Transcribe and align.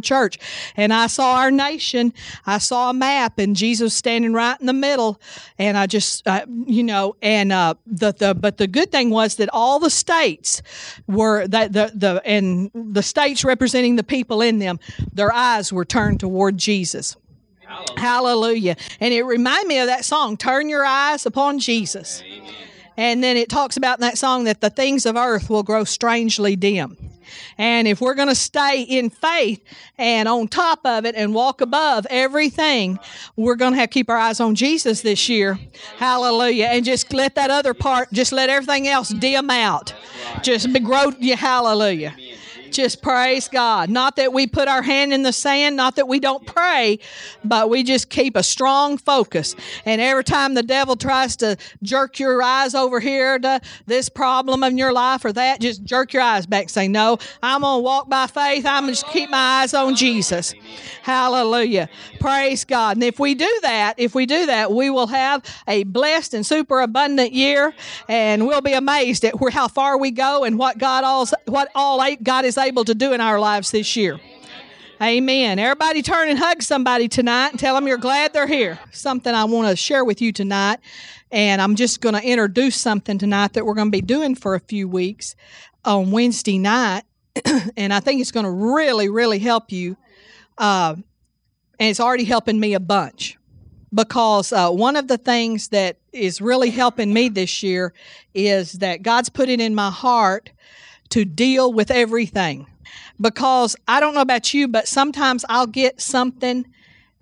church, 0.00 0.38
and 0.76 0.92
I 0.92 1.06
saw 1.06 1.36
our 1.36 1.50
nation. 1.50 2.12
I 2.44 2.58
saw 2.58 2.90
a 2.90 2.94
map, 2.94 3.38
and 3.38 3.56
Jesus 3.56 3.94
standing 3.94 4.32
right 4.32 4.58
in 4.60 4.66
the 4.66 4.72
middle, 4.72 5.20
and 5.58 5.76
I 5.76 5.86
just, 5.86 6.26
uh, 6.26 6.44
you 6.66 6.82
know, 6.82 7.16
and 7.22 7.52
uh, 7.52 7.74
the 7.86 8.12
the 8.12 8.34
but 8.34 8.58
the 8.58 8.66
good 8.66 8.90
thing 8.90 9.10
was 9.10 9.36
that 9.36 9.48
all 9.52 9.78
the 9.78 9.90
states 9.90 10.62
were 11.06 11.46
that 11.48 11.72
the 11.72 11.92
the 11.94 12.20
and 12.24 12.70
the 12.74 13.02
states 13.02 13.44
representing 13.44 13.96
the 13.96 14.04
people 14.04 14.42
in 14.42 14.58
them, 14.58 14.78
their 15.12 15.32
eyes 15.32 15.72
were 15.72 15.84
turned 15.84 16.20
toward 16.20 16.58
Jesus. 16.58 17.16
Hallelujah. 17.66 18.00
Hallelujah. 18.00 18.76
And 19.00 19.12
it 19.12 19.22
reminded 19.22 19.68
me 19.68 19.78
of 19.78 19.86
that 19.88 20.04
song, 20.04 20.36
Turn 20.36 20.68
Your 20.68 20.84
Eyes 20.84 21.26
Upon 21.26 21.58
Jesus. 21.58 22.22
Amen. 22.24 22.52
And 22.96 23.22
then 23.22 23.36
it 23.36 23.48
talks 23.48 23.76
about 23.76 23.98
in 23.98 24.02
that 24.02 24.18
song 24.18 24.44
that 24.44 24.60
the 24.60 24.70
things 24.70 25.04
of 25.04 25.16
earth 25.16 25.50
will 25.50 25.62
grow 25.62 25.84
strangely 25.84 26.56
dim. 26.56 26.96
And 27.58 27.88
if 27.88 28.00
we're 28.00 28.14
going 28.14 28.28
to 28.28 28.34
stay 28.34 28.82
in 28.82 29.10
faith 29.10 29.62
and 29.98 30.28
on 30.28 30.48
top 30.48 30.80
of 30.84 31.04
it 31.04 31.14
and 31.14 31.34
walk 31.34 31.60
above 31.60 32.06
everything, 32.10 32.98
we're 33.36 33.56
going 33.56 33.72
to 33.72 33.78
have 33.78 33.90
to 33.90 33.94
keep 33.94 34.10
our 34.10 34.16
eyes 34.16 34.40
on 34.40 34.54
Jesus 34.54 35.02
this 35.02 35.28
year. 35.28 35.58
Hallelujah. 35.96 36.66
And 36.66 36.84
just 36.84 37.12
let 37.12 37.34
that 37.36 37.50
other 37.50 37.74
part, 37.74 38.12
just 38.12 38.32
let 38.32 38.50
everything 38.50 38.88
else 38.88 39.10
dim 39.10 39.50
out. 39.50 39.94
Just 40.42 40.72
grow, 40.82 41.10
hallelujah. 41.10 42.14
Just 42.76 43.00
praise 43.00 43.48
God. 43.48 43.88
Not 43.88 44.16
that 44.16 44.34
we 44.34 44.46
put 44.46 44.68
our 44.68 44.82
hand 44.82 45.14
in 45.14 45.22
the 45.22 45.32
sand, 45.32 45.76
not 45.76 45.96
that 45.96 46.08
we 46.08 46.20
don't 46.20 46.44
pray, 46.44 46.98
but 47.42 47.70
we 47.70 47.82
just 47.82 48.10
keep 48.10 48.36
a 48.36 48.42
strong 48.42 48.98
focus. 48.98 49.56
And 49.86 49.98
every 49.98 50.24
time 50.24 50.52
the 50.52 50.62
devil 50.62 50.94
tries 50.94 51.36
to 51.36 51.56
jerk 51.82 52.18
your 52.18 52.42
eyes 52.42 52.74
over 52.74 53.00
here 53.00 53.38
to 53.38 53.62
this 53.86 54.10
problem 54.10 54.62
in 54.62 54.76
your 54.76 54.92
life 54.92 55.24
or 55.24 55.32
that, 55.32 55.62
just 55.62 55.84
jerk 55.84 56.12
your 56.12 56.20
eyes 56.20 56.44
back. 56.44 56.68
Say, 56.68 56.86
No, 56.86 57.16
I'm 57.42 57.62
going 57.62 57.78
to 57.78 57.82
walk 57.82 58.10
by 58.10 58.26
faith. 58.26 58.66
I'm 58.66 58.82
going 58.82 58.94
to 58.94 59.00
just 59.00 59.10
keep 59.10 59.30
my 59.30 59.62
eyes 59.62 59.72
on 59.72 59.94
Jesus. 59.94 60.52
Hallelujah. 61.02 61.88
Praise 62.20 62.66
God. 62.66 62.98
And 62.98 63.04
if 63.04 63.18
we 63.18 63.34
do 63.34 63.58
that, 63.62 63.94
if 63.96 64.14
we 64.14 64.26
do 64.26 64.44
that, 64.44 64.70
we 64.70 64.90
will 64.90 65.06
have 65.06 65.42
a 65.66 65.84
blessed 65.84 66.34
and 66.34 66.44
super 66.44 66.82
abundant 66.82 67.32
year 67.32 67.72
and 68.06 68.46
we'll 68.46 68.60
be 68.60 68.74
amazed 68.74 69.24
at 69.24 69.32
how 69.50 69.66
far 69.66 69.96
we 69.96 70.10
go 70.10 70.44
and 70.44 70.58
what 70.58 70.76
God 70.76 71.04
all, 71.04 71.26
what 71.46 71.70
all 71.74 72.04
God 72.22 72.44
is 72.44 72.58
able 72.58 72.65
to 72.74 72.94
do 72.94 73.12
in 73.12 73.20
our 73.20 73.38
lives 73.38 73.70
this 73.70 73.96
year. 73.96 74.18
Amen. 75.00 75.58
Everybody 75.58 76.02
turn 76.02 76.30
and 76.30 76.38
hug 76.38 76.62
somebody 76.62 77.06
tonight 77.06 77.50
and 77.50 77.60
tell 77.60 77.74
them 77.74 77.86
you're 77.86 77.98
glad 77.98 78.32
they're 78.32 78.46
here. 78.46 78.78
Something 78.92 79.34
I 79.34 79.44
want 79.44 79.68
to 79.68 79.76
share 79.76 80.04
with 80.04 80.22
you 80.22 80.32
tonight. 80.32 80.80
And 81.30 81.60
I'm 81.60 81.76
just 81.76 82.00
going 82.00 82.14
to 82.14 82.22
introduce 82.22 82.76
something 82.76 83.18
tonight 83.18 83.52
that 83.52 83.66
we're 83.66 83.74
going 83.74 83.88
to 83.88 83.96
be 83.96 84.00
doing 84.00 84.34
for 84.34 84.54
a 84.54 84.60
few 84.60 84.88
weeks 84.88 85.36
on 85.84 86.10
Wednesday 86.12 86.58
night. 86.58 87.02
and 87.76 87.92
I 87.92 88.00
think 88.00 88.20
it's 88.20 88.32
going 88.32 88.44
to 88.44 88.50
really, 88.50 89.10
really 89.10 89.38
help 89.38 89.70
you. 89.70 89.96
Uh, 90.56 90.94
and 91.78 91.90
it's 91.90 92.00
already 92.00 92.24
helping 92.24 92.58
me 92.58 92.72
a 92.72 92.80
bunch 92.80 93.36
because 93.92 94.52
uh, 94.52 94.70
one 94.70 94.96
of 94.96 95.08
the 95.08 95.18
things 95.18 95.68
that 95.68 95.98
is 96.12 96.40
really 96.40 96.70
helping 96.70 97.12
me 97.12 97.28
this 97.28 97.62
year 97.62 97.92
is 98.34 98.72
that 98.74 99.02
God's 99.02 99.28
put 99.28 99.48
it 99.48 99.60
in 99.60 99.74
my 99.74 99.90
heart 99.90 100.50
to 101.10 101.24
deal 101.24 101.72
with 101.72 101.90
everything. 101.90 102.66
Because 103.20 103.76
I 103.88 104.00
don't 104.00 104.14
know 104.14 104.20
about 104.20 104.52
you, 104.52 104.68
but 104.68 104.86
sometimes 104.86 105.44
I'll 105.48 105.66
get 105.66 106.00
something 106.00 106.66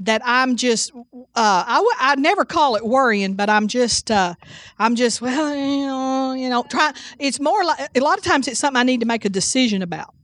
that 0.00 0.22
I'm 0.24 0.56
just 0.56 0.92
uh, 0.94 1.64
I 1.66 1.76
w- 1.76 1.96
I 1.98 2.14
never 2.16 2.44
call 2.44 2.76
it 2.76 2.84
worrying, 2.84 3.34
but 3.34 3.48
I'm 3.48 3.68
just 3.68 4.10
uh, 4.10 4.34
I'm 4.78 4.96
just 4.96 5.20
well 5.20 6.34
you 6.34 6.48
know 6.48 6.64
try. 6.68 6.92
It's 7.18 7.40
more 7.40 7.64
like 7.64 7.90
a 7.96 8.00
lot 8.00 8.18
of 8.18 8.24
times 8.24 8.48
it's 8.48 8.58
something 8.58 8.78
I 8.78 8.82
need 8.82 9.00
to 9.00 9.06
make 9.06 9.24
a 9.24 9.28
decision 9.28 9.82
about, 9.82 10.14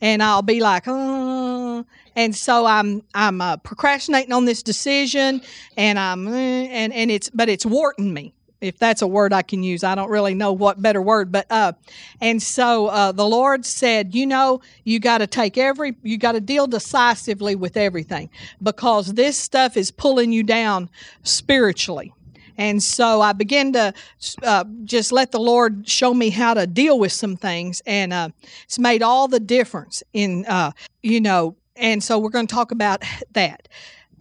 and 0.00 0.22
I'll 0.22 0.42
be 0.42 0.60
like, 0.60 0.84
oh, 0.86 1.84
and 2.14 2.34
so 2.34 2.64
I'm 2.66 3.02
I'm 3.14 3.40
uh, 3.40 3.56
procrastinating 3.58 4.32
on 4.32 4.44
this 4.44 4.62
decision, 4.62 5.42
and 5.76 5.98
I'm 5.98 6.28
eh, 6.28 6.68
and 6.70 6.92
and 6.92 7.10
it's 7.10 7.28
but 7.30 7.48
it's 7.48 7.66
warting 7.66 8.14
me 8.14 8.34
if 8.60 8.78
that's 8.78 9.02
a 9.02 9.06
word 9.06 9.32
I 9.32 9.42
can 9.42 9.62
use. 9.62 9.84
I 9.84 9.94
don't 9.94 10.10
really 10.10 10.34
know 10.34 10.52
what 10.52 10.80
better 10.82 11.02
word, 11.02 11.30
but 11.30 11.46
uh, 11.50 11.72
and 12.20 12.42
so 12.42 12.86
uh, 12.88 13.12
the 13.12 13.26
Lord 13.26 13.64
said, 13.64 14.14
you 14.14 14.26
know, 14.26 14.60
you 14.84 14.98
got 15.00 15.18
to 15.18 15.26
take 15.26 15.56
every, 15.58 15.96
you 16.02 16.18
got 16.18 16.32
to 16.32 16.40
deal 16.40 16.66
decisively 16.66 17.54
with 17.54 17.76
everything 17.76 18.30
because 18.62 19.14
this 19.14 19.38
stuff 19.38 19.76
is 19.76 19.90
pulling 19.90 20.32
you 20.32 20.42
down 20.42 20.90
spiritually. 21.22 22.12
And 22.56 22.82
so 22.82 23.20
I 23.20 23.32
began 23.32 23.72
to 23.74 23.94
uh, 24.42 24.64
just 24.82 25.12
let 25.12 25.30
the 25.30 25.38
Lord 25.38 25.88
show 25.88 26.12
me 26.12 26.30
how 26.30 26.54
to 26.54 26.66
deal 26.66 26.98
with 26.98 27.12
some 27.12 27.36
things, 27.36 27.80
and 27.86 28.12
uh, 28.12 28.30
it's 28.64 28.80
made 28.80 29.02
all 29.02 29.28
the 29.28 29.38
difference 29.38 30.02
in, 30.12 30.44
uh, 30.46 30.72
you 31.02 31.20
know. 31.20 31.56
And 31.76 32.02
so 32.02 32.18
we're 32.18 32.30
going 32.30 32.48
to 32.48 32.54
talk 32.54 32.72
about 32.72 33.04
that 33.34 33.68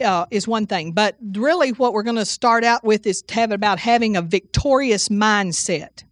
uh, 0.03 0.25
is 0.31 0.47
one 0.47 0.68
thing, 0.68 0.91
but 0.91 1.16
really 1.34 1.72
what 1.72 1.94
we're 1.94 2.03
going 2.03 2.18
to 2.18 2.25
start 2.25 2.63
out 2.63 2.84
with 2.84 3.06
is 3.08 3.22
to 3.24 3.35
have 3.35 3.52
about 3.52 3.80
having 3.80 4.16
a 4.16 4.22
victorious 4.22 5.09
mindset. 5.09 6.03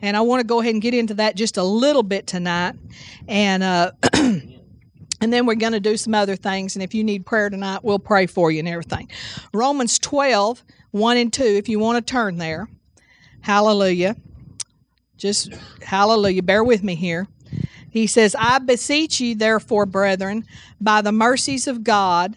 And 0.00 0.16
I 0.16 0.20
want 0.20 0.40
to 0.40 0.46
go 0.46 0.60
ahead 0.60 0.74
and 0.74 0.82
get 0.82 0.94
into 0.94 1.14
that 1.14 1.34
just 1.34 1.56
a 1.56 1.62
little 1.62 2.02
bit 2.02 2.26
tonight. 2.26 2.76
And, 3.26 3.62
uh, 3.62 3.92
and 4.12 4.52
then 5.20 5.46
we're 5.46 5.56
going 5.56 5.72
to 5.72 5.80
do 5.80 5.96
some 5.96 6.14
other 6.14 6.36
things. 6.36 6.76
And 6.76 6.82
if 6.82 6.94
you 6.94 7.02
need 7.02 7.26
prayer 7.26 7.50
tonight, 7.50 7.80
we'll 7.82 7.98
pray 7.98 8.26
for 8.26 8.50
you 8.50 8.60
and 8.60 8.68
everything. 8.68 9.10
Romans 9.52 9.98
12, 9.98 10.62
1 10.92 11.16
and 11.16 11.32
2, 11.32 11.42
if 11.42 11.68
you 11.68 11.78
want 11.78 12.04
to 12.04 12.12
turn 12.12 12.36
there. 12.36 12.68
Hallelujah. 13.40 14.16
Just 15.16 15.52
hallelujah. 15.82 16.42
Bear 16.42 16.62
with 16.62 16.82
me 16.84 16.94
here. 16.94 17.26
He 17.90 18.06
says, 18.06 18.36
I 18.38 18.58
beseech 18.58 19.20
you, 19.20 19.34
therefore, 19.34 19.86
brethren, 19.86 20.44
by 20.80 21.02
the 21.02 21.10
mercies 21.10 21.66
of 21.66 21.82
God, 21.82 22.36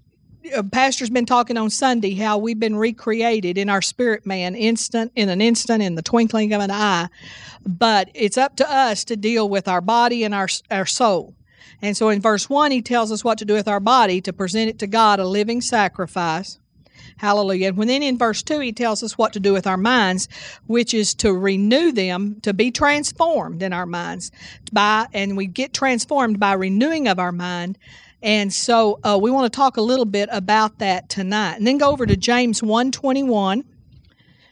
uh, 0.55 0.63
pastor's 0.63 1.09
been 1.09 1.25
talking 1.25 1.57
on 1.57 1.69
Sunday 1.69 2.15
how 2.15 2.37
we've 2.37 2.59
been 2.59 2.75
recreated 2.75 3.57
in 3.57 3.69
our 3.69 3.81
spirit 3.81 4.25
man 4.25 4.55
instant 4.55 5.11
in 5.15 5.29
an 5.29 5.41
instant 5.41 5.83
in 5.83 5.95
the 5.95 6.01
twinkling 6.01 6.53
of 6.53 6.61
an 6.61 6.71
eye. 6.71 7.07
But 7.65 8.09
it's 8.13 8.37
up 8.37 8.55
to 8.57 8.71
us 8.71 9.03
to 9.05 9.15
deal 9.15 9.47
with 9.47 9.67
our 9.67 9.81
body 9.81 10.23
and 10.23 10.33
our 10.33 10.47
our 10.69 10.85
soul. 10.85 11.35
And 11.81 11.97
so 11.97 12.09
in 12.09 12.21
verse 12.21 12.49
1 12.49 12.71
he 12.71 12.81
tells 12.81 13.11
us 13.11 13.23
what 13.23 13.37
to 13.39 13.45
do 13.45 13.53
with 13.53 13.67
our 13.67 13.79
body 13.79 14.21
to 14.21 14.33
present 14.33 14.69
it 14.69 14.79
to 14.79 14.87
God 14.87 15.19
a 15.19 15.27
living 15.27 15.61
sacrifice. 15.61 16.59
Hallelujah. 17.17 17.67
And 17.67 17.89
then 17.89 18.01
in 18.01 18.17
verse 18.17 18.41
2, 18.41 18.59
he 18.61 18.71
tells 18.71 19.03
us 19.03 19.15
what 19.15 19.33
to 19.33 19.39
do 19.39 19.53
with 19.53 19.67
our 19.67 19.77
minds, 19.77 20.27
which 20.65 20.91
is 20.91 21.13
to 21.15 21.31
renew 21.31 21.91
them, 21.91 22.39
to 22.41 22.51
be 22.51 22.71
transformed 22.71 23.61
in 23.61 23.73
our 23.73 23.85
minds. 23.85 24.31
By, 24.71 25.05
and 25.13 25.37
we 25.37 25.45
get 25.45 25.71
transformed 25.71 26.39
by 26.39 26.53
renewing 26.53 27.07
of 27.07 27.19
our 27.19 27.31
mind 27.31 27.77
and 28.23 28.53
so 28.53 28.99
uh, 29.03 29.17
we 29.21 29.31
want 29.31 29.51
to 29.51 29.55
talk 29.55 29.77
a 29.77 29.81
little 29.81 30.05
bit 30.05 30.29
about 30.31 30.79
that 30.79 31.09
tonight. 31.09 31.55
And 31.55 31.65
then 31.65 31.77
go 31.77 31.91
over 31.91 32.05
to 32.05 32.15
James 32.15 32.61
121. 32.61 33.63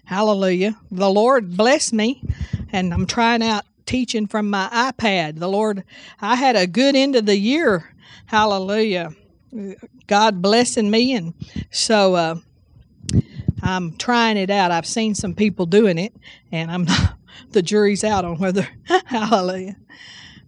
Hallelujah. 0.06 0.76
The 0.90 1.10
Lord 1.10 1.56
bless 1.56 1.94
me, 1.94 2.24
and 2.72 2.94
I'm 2.94 3.06
trying 3.06 3.44
out 3.44 3.66
teaching 3.86 4.26
from 4.26 4.50
my 4.50 4.68
iPad. 4.72 5.38
The 5.40 5.48
Lord, 5.48 5.84
I 6.20 6.36
had 6.36 6.56
a 6.56 6.66
good 6.66 6.96
end 6.96 7.16
of 7.16 7.28
the 7.28 7.38
year. 7.38 7.94
Hallelujah. 8.26 9.12
God 10.08 10.42
blessing 10.42 10.90
me. 10.90 11.14
And 11.14 11.34
so 11.70 12.16
uh, 12.16 12.36
I'm 13.62 13.98
trying 13.98 14.38
it 14.38 14.50
out. 14.50 14.72
I've 14.72 14.88
seen 14.88 15.14
some 15.14 15.36
people 15.36 15.68
doing 15.68 16.00
it, 16.00 16.16
and 16.52 16.72
I'm 16.72 16.88
the 17.52 17.62
jury's 17.62 18.04
out 18.04 18.26
on 18.26 18.40
whether, 18.40 18.68
hallelujah. 19.06 19.76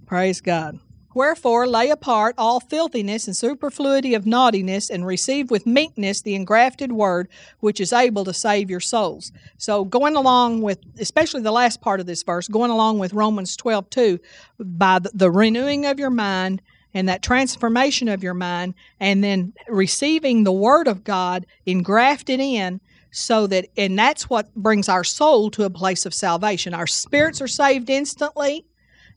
Praise 0.08 0.42
God. 0.42 0.80
Wherefore 1.14 1.68
lay 1.68 1.90
apart 1.90 2.36
all 2.38 2.60
filthiness 2.60 3.28
and 3.28 3.36
superfluity 3.36 4.14
of 4.14 4.26
naughtiness, 4.26 4.90
and 4.90 5.06
receive 5.06 5.52
with 5.52 5.66
meekness 5.66 6.22
the 6.22 6.36
engrafted 6.36 6.92
word, 6.92 7.28
which 7.60 7.82
is 7.82 7.92
able 7.92 8.24
to 8.26 8.34
save 8.34 8.70
your 8.70 8.80
souls. 8.80 9.32
So, 9.58 9.84
going 9.84 10.16
along 10.16 10.62
with, 10.62 10.80
especially 11.00 11.42
the 11.42 11.52
last 11.52 11.82
part 11.82 12.00
of 12.00 12.06
this 12.06 12.24
verse, 12.24 12.48
going 12.48 12.72
along 12.72 13.00
with 13.00 13.14
Romans 13.14 13.56
12 13.58 13.90
2, 13.90 14.20
by 14.60 15.00
the, 15.00 15.32
renewing 15.32 15.86
of 15.86 16.00
your 16.00 16.10
mind 16.10 16.62
and 16.94 17.08
that 17.08 17.22
transformation 17.22 18.08
of 18.10 18.24
your 18.24 18.34
mind, 18.34 18.74
and 19.00 19.24
then 19.24 19.54
receiving 19.68 20.44
the 20.44 20.52
word 20.52 20.88
of 20.88 21.04
God 21.04 21.46
engrafted 21.66 22.40
in, 22.40 22.82
so 23.12 23.48
that, 23.48 23.68
and 23.78 23.98
that's 23.98 24.30
what 24.30 24.54
brings 24.56 24.88
our 24.88 25.04
soul 25.04 25.50
to 25.52 25.64
a 25.64 25.70
place 25.70 26.06
of 26.06 26.14
salvation. 26.14 26.74
Our 26.74 26.88
spirits 26.88 27.42
are 27.42 27.48
saved 27.48 27.90
instantly 27.90 28.66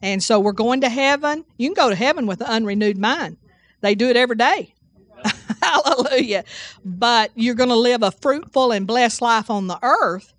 and 0.05 0.23
so 0.23 0.39
we're 0.39 0.53
going 0.53 0.83
to 0.83 0.91
heaven. 0.91 1.47
You 1.57 1.67
can 1.67 1.75
go 1.75 1.89
to 1.89 1.97
heaven 1.97 2.27
with 2.27 2.43
an 2.43 2.47
unrenewed 2.47 2.99
mind. 2.99 3.39
They 3.81 3.95
do 3.95 4.11
it 4.11 4.19
every 4.19 4.37
day. 4.37 4.75
Hallelujah. 5.63 6.45
But 6.85 7.31
you're 7.35 7.55
going 7.55 7.71
to 7.71 7.75
live 7.75 8.03
a 8.03 8.11
fruitful 8.11 8.71
and 8.71 8.87
blessed 8.87 9.23
life 9.23 9.49
on 9.49 9.67
the 9.67 9.79
earth 9.83 10.35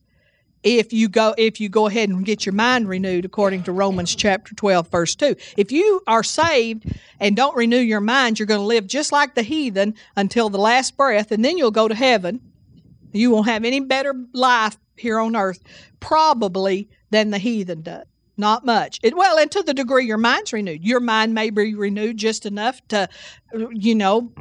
if 0.62 0.94
you 0.94 1.10
go 1.10 1.34
if 1.40 1.60
you 1.60 1.68
go 1.68 1.88
ahead 1.88 2.10
and 2.10 2.24
get 2.24 2.46
your 2.46 2.54
mind 2.54 2.88
renewed 2.88 3.26
according 3.26 3.64
to 3.64 3.72
Romans 3.72 4.14
chapter 4.14 4.54
12 4.54 4.88
verse 4.92 5.16
2. 5.16 5.36
If 5.58 5.72
you 5.72 6.00
are 6.06 6.24
saved 6.24 6.86
and 7.20 7.36
don't 7.36 7.58
renew 7.58 7.80
your 7.80 8.02
mind, 8.02 8.38
you're 8.38 8.46
going 8.46 8.60
to 8.62 8.66
live 8.66 8.86
just 8.86 9.12
like 9.12 9.34
the 9.34 9.42
heathen 9.42 9.96
until 10.16 10.50
the 10.50 10.60
last 10.60 10.96
breath 10.96 11.32
and 11.32 11.44
then 11.44 11.58
you'll 11.58 11.72
go 11.72 11.88
to 11.88 11.96
heaven. 11.96 12.40
You 13.14 13.32
won't 13.32 13.48
have 13.48 13.66
any 13.66 13.80
better 13.80 14.14
life 14.32 14.78
here 14.96 15.20
on 15.20 15.36
earth 15.36 15.64
probably 16.00 16.88
than 17.10 17.32
the 17.32 17.40
heathen 17.40 17.82
does. 17.82 18.06
Not 18.38 18.66
much. 18.66 19.00
It, 19.02 19.16
well, 19.16 19.38
and 19.38 19.50
to 19.52 19.64
the 19.64 19.74
degree 19.74 20.06
your 20.06 20.18
mind's 20.18 20.52
renewed, 20.52 20.84
your 20.84 21.00
mind 21.00 21.34
may 21.34 21.50
be 21.50 21.74
renewed 21.74 22.18
just 22.18 22.46
enough 22.46 22.86
to, 22.90 23.08
uh, 23.56 23.70
you 23.72 23.96
know, 23.96 24.32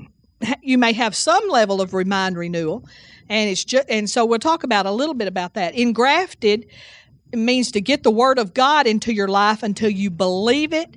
you 0.63 0.79
may 0.79 0.93
have 0.93 1.15
some 1.15 1.49
level 1.49 1.81
of 1.81 1.93
mind 2.07 2.37
renewal, 2.37 2.87
and 3.29 3.51
it's 3.51 3.65
just 3.65 3.89
and 3.89 4.11
so 4.11 4.25
we'll 4.25 4.39
talk 4.39 4.65
about 4.65 4.87
a 4.87 4.91
little 4.91 5.15
bit 5.15 5.29
about 5.29 5.55
that. 5.55 5.75
Engrafted 5.75 6.67
means 7.33 7.71
to 7.73 7.81
get 7.81 8.03
the 8.03 8.11
word 8.11 8.39
of 8.39 8.55
God 8.55 8.87
into 8.87 9.13
your 9.13 9.29
life 9.29 9.63
until 9.63 9.91
you 9.91 10.11
believe 10.11 10.73
it 10.73 10.97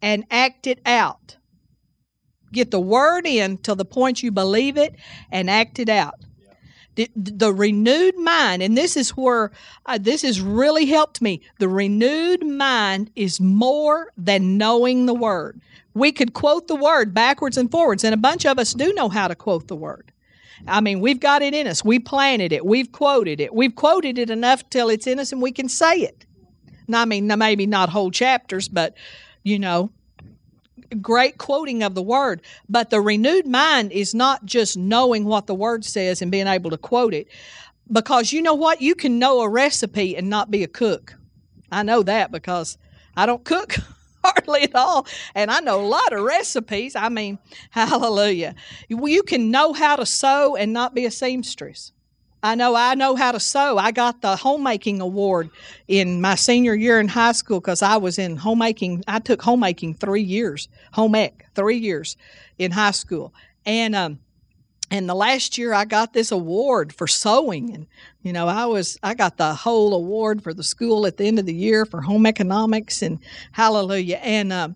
and 0.00 0.24
act 0.30 0.66
it 0.66 0.80
out. 0.84 1.36
Get 2.52 2.70
the 2.70 2.80
word 2.80 3.26
in 3.26 3.56
till 3.58 3.76
the 3.76 3.84
point 3.84 4.22
you 4.22 4.30
believe 4.30 4.76
it 4.76 4.96
and 5.30 5.48
act 5.48 5.78
it 5.78 5.88
out. 5.88 6.16
The, 6.94 7.10
the 7.16 7.54
renewed 7.54 8.18
mind, 8.18 8.62
and 8.62 8.76
this 8.76 8.98
is 8.98 9.10
where 9.10 9.50
uh, 9.86 9.98
this 9.98 10.22
has 10.22 10.42
really 10.42 10.84
helped 10.84 11.22
me. 11.22 11.40
The 11.58 11.68
renewed 11.68 12.46
mind 12.46 13.10
is 13.16 13.40
more 13.40 14.12
than 14.18 14.58
knowing 14.58 15.06
the 15.06 15.14
word. 15.14 15.60
We 15.94 16.12
could 16.12 16.34
quote 16.34 16.68
the 16.68 16.76
word 16.76 17.14
backwards 17.14 17.56
and 17.56 17.70
forwards, 17.70 18.04
and 18.04 18.12
a 18.12 18.18
bunch 18.18 18.44
of 18.44 18.58
us 18.58 18.74
do 18.74 18.92
know 18.92 19.08
how 19.08 19.28
to 19.28 19.34
quote 19.34 19.68
the 19.68 19.76
word. 19.76 20.12
I 20.66 20.80
mean, 20.80 21.00
we've 21.00 21.20
got 21.20 21.42
it 21.42 21.54
in 21.54 21.66
us. 21.66 21.84
We 21.84 21.98
planted 21.98 22.52
it. 22.52 22.64
We've 22.64 22.90
quoted 22.92 23.40
it. 23.40 23.54
We've 23.54 23.74
quoted 23.74 24.18
it 24.18 24.30
enough 24.30 24.68
till 24.70 24.88
it's 24.90 25.06
in 25.06 25.18
us 25.18 25.32
and 25.32 25.42
we 25.42 25.52
can 25.52 25.68
say 25.68 25.96
it. 25.96 26.24
Now, 26.88 27.02
I 27.02 27.04
mean, 27.04 27.26
maybe 27.38 27.66
not 27.66 27.88
whole 27.88 28.10
chapters, 28.10 28.68
but, 28.68 28.94
you 29.42 29.58
know, 29.58 29.90
great 30.94 31.38
quoting 31.38 31.82
of 31.82 31.94
the 31.94 32.02
word, 32.02 32.42
but 32.68 32.90
the 32.90 33.00
renewed 33.00 33.46
mind 33.46 33.92
is 33.92 34.14
not 34.14 34.44
just 34.44 34.76
knowing 34.76 35.24
what 35.24 35.46
the 35.46 35.54
word 35.54 35.84
says 35.84 36.22
and 36.22 36.30
being 36.30 36.46
able 36.46 36.70
to 36.70 36.78
quote 36.78 37.14
it. 37.14 37.28
Because 37.90 38.32
you 38.32 38.42
know 38.42 38.54
what? 38.54 38.80
You 38.80 38.94
can 38.94 39.18
know 39.18 39.40
a 39.40 39.48
recipe 39.48 40.16
and 40.16 40.30
not 40.30 40.50
be 40.50 40.62
a 40.62 40.68
cook. 40.68 41.14
I 41.70 41.82
know 41.82 42.02
that 42.02 42.30
because 42.30 42.78
I 43.16 43.26
don't 43.26 43.44
cook 43.44 43.76
hardly 44.24 44.62
at 44.62 44.74
all. 44.74 45.06
And 45.34 45.50
I 45.50 45.60
know 45.60 45.80
a 45.80 45.86
lot 45.86 46.12
of 46.12 46.22
recipes. 46.22 46.94
I 46.94 47.08
mean, 47.08 47.38
hallelujah. 47.70 48.54
You 48.88 49.22
can 49.22 49.50
know 49.50 49.72
how 49.72 49.96
to 49.96 50.06
sew 50.06 50.56
and 50.56 50.72
not 50.72 50.94
be 50.94 51.06
a 51.06 51.10
seamstress. 51.10 51.92
I 52.42 52.56
know 52.56 52.74
I 52.74 52.94
know 52.94 53.14
how 53.14 53.32
to 53.32 53.38
sew. 53.38 53.78
I 53.78 53.92
got 53.92 54.20
the 54.20 54.34
homemaking 54.34 55.00
award 55.00 55.50
in 55.86 56.20
my 56.20 56.34
senior 56.34 56.74
year 56.74 56.98
in 56.98 57.06
high 57.06 57.32
school 57.32 57.60
because 57.60 57.82
I 57.82 57.96
was 57.96 58.18
in 58.18 58.36
homemaking. 58.36 59.04
I 59.06 59.20
took 59.20 59.40
homemaking 59.40 59.94
three 59.94 60.22
years, 60.22 60.68
home 60.92 61.14
ec 61.14 61.46
three 61.54 61.76
years 61.76 62.16
in 62.58 62.72
high 62.72 62.90
school, 62.90 63.32
and 63.64 63.94
um, 63.94 64.18
and 64.90 65.08
the 65.08 65.14
last 65.14 65.56
year 65.56 65.72
I 65.72 65.84
got 65.84 66.14
this 66.14 66.32
award 66.32 66.92
for 66.92 67.06
sewing, 67.06 67.72
and 67.74 67.86
you 68.22 68.32
know 68.32 68.48
I 68.48 68.66
was 68.66 68.98
I 69.04 69.14
got 69.14 69.36
the 69.36 69.54
whole 69.54 69.94
award 69.94 70.42
for 70.42 70.52
the 70.52 70.64
school 70.64 71.06
at 71.06 71.18
the 71.18 71.26
end 71.26 71.38
of 71.38 71.46
the 71.46 71.54
year 71.54 71.86
for 71.86 72.00
home 72.00 72.26
economics 72.26 73.02
and 73.02 73.20
hallelujah, 73.52 74.16
and 74.16 74.52
um, 74.52 74.74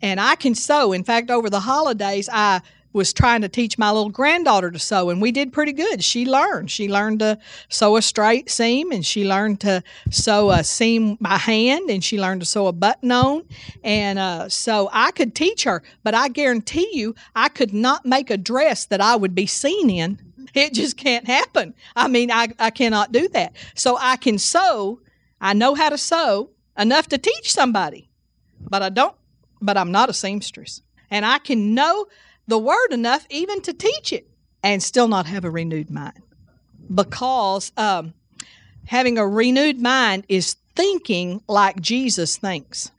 and 0.00 0.20
I 0.20 0.36
can 0.36 0.54
sew. 0.54 0.92
In 0.92 1.02
fact, 1.02 1.28
over 1.28 1.50
the 1.50 1.60
holidays 1.60 2.28
I 2.32 2.62
was 2.92 3.12
trying 3.12 3.42
to 3.42 3.48
teach 3.48 3.78
my 3.78 3.90
little 3.90 4.10
granddaughter 4.10 4.70
to 4.70 4.78
sew, 4.78 5.10
and 5.10 5.20
we 5.20 5.30
did 5.30 5.52
pretty 5.52 5.72
good. 5.72 6.02
She 6.02 6.24
learned. 6.24 6.70
She 6.70 6.88
learned 6.88 7.20
to 7.20 7.38
sew 7.68 7.96
a 7.96 8.02
straight 8.02 8.50
seam, 8.50 8.90
and 8.90 9.04
she 9.04 9.24
learned 9.24 9.60
to 9.60 9.82
sew 10.10 10.50
a 10.50 10.64
seam 10.64 11.16
by 11.20 11.36
hand, 11.36 11.90
and 11.90 12.02
she 12.02 12.18
learned 12.18 12.40
to 12.40 12.46
sew 12.46 12.66
a 12.66 12.72
button 12.72 13.12
on. 13.12 13.44
And 13.84 14.18
uh, 14.18 14.48
so 14.48 14.88
I 14.92 15.10
could 15.10 15.34
teach 15.34 15.64
her, 15.64 15.82
but 16.02 16.14
I 16.14 16.28
guarantee 16.28 16.88
you, 16.92 17.14
I 17.36 17.48
could 17.48 17.74
not 17.74 18.06
make 18.06 18.30
a 18.30 18.36
dress 18.36 18.86
that 18.86 19.00
I 19.00 19.16
would 19.16 19.34
be 19.34 19.46
seen 19.46 19.90
in. 19.90 20.18
It 20.54 20.72
just 20.72 20.96
can't 20.96 21.26
happen. 21.26 21.74
I 21.94 22.08
mean, 22.08 22.30
I, 22.30 22.48
I 22.58 22.70
cannot 22.70 23.12
do 23.12 23.28
that. 23.28 23.54
So 23.74 23.98
I 24.00 24.16
can 24.16 24.38
sew. 24.38 25.00
I 25.40 25.52
know 25.52 25.74
how 25.74 25.90
to 25.90 25.98
sew 25.98 26.50
enough 26.78 27.08
to 27.08 27.18
teach 27.18 27.52
somebody, 27.52 28.08
but 28.60 28.82
I 28.82 28.88
don't, 28.88 29.14
but 29.60 29.76
I'm 29.76 29.92
not 29.92 30.08
a 30.08 30.14
seamstress. 30.14 30.82
And 31.10 31.24
I 31.24 31.38
can 31.38 31.74
know 31.74 32.06
the 32.48 32.58
word 32.58 32.88
enough 32.90 33.26
even 33.30 33.60
to 33.62 33.72
teach 33.72 34.12
it 34.12 34.26
and 34.64 34.82
still 34.82 35.06
not 35.06 35.26
have 35.26 35.44
a 35.44 35.50
renewed 35.50 35.90
mind. 35.90 36.20
Because 36.92 37.70
um, 37.76 38.14
having 38.86 39.18
a 39.18 39.28
renewed 39.28 39.80
mind 39.80 40.24
is 40.28 40.56
thinking 40.74 41.42
like 41.46 41.80
Jesus 41.80 42.38
thinks. 42.38 42.90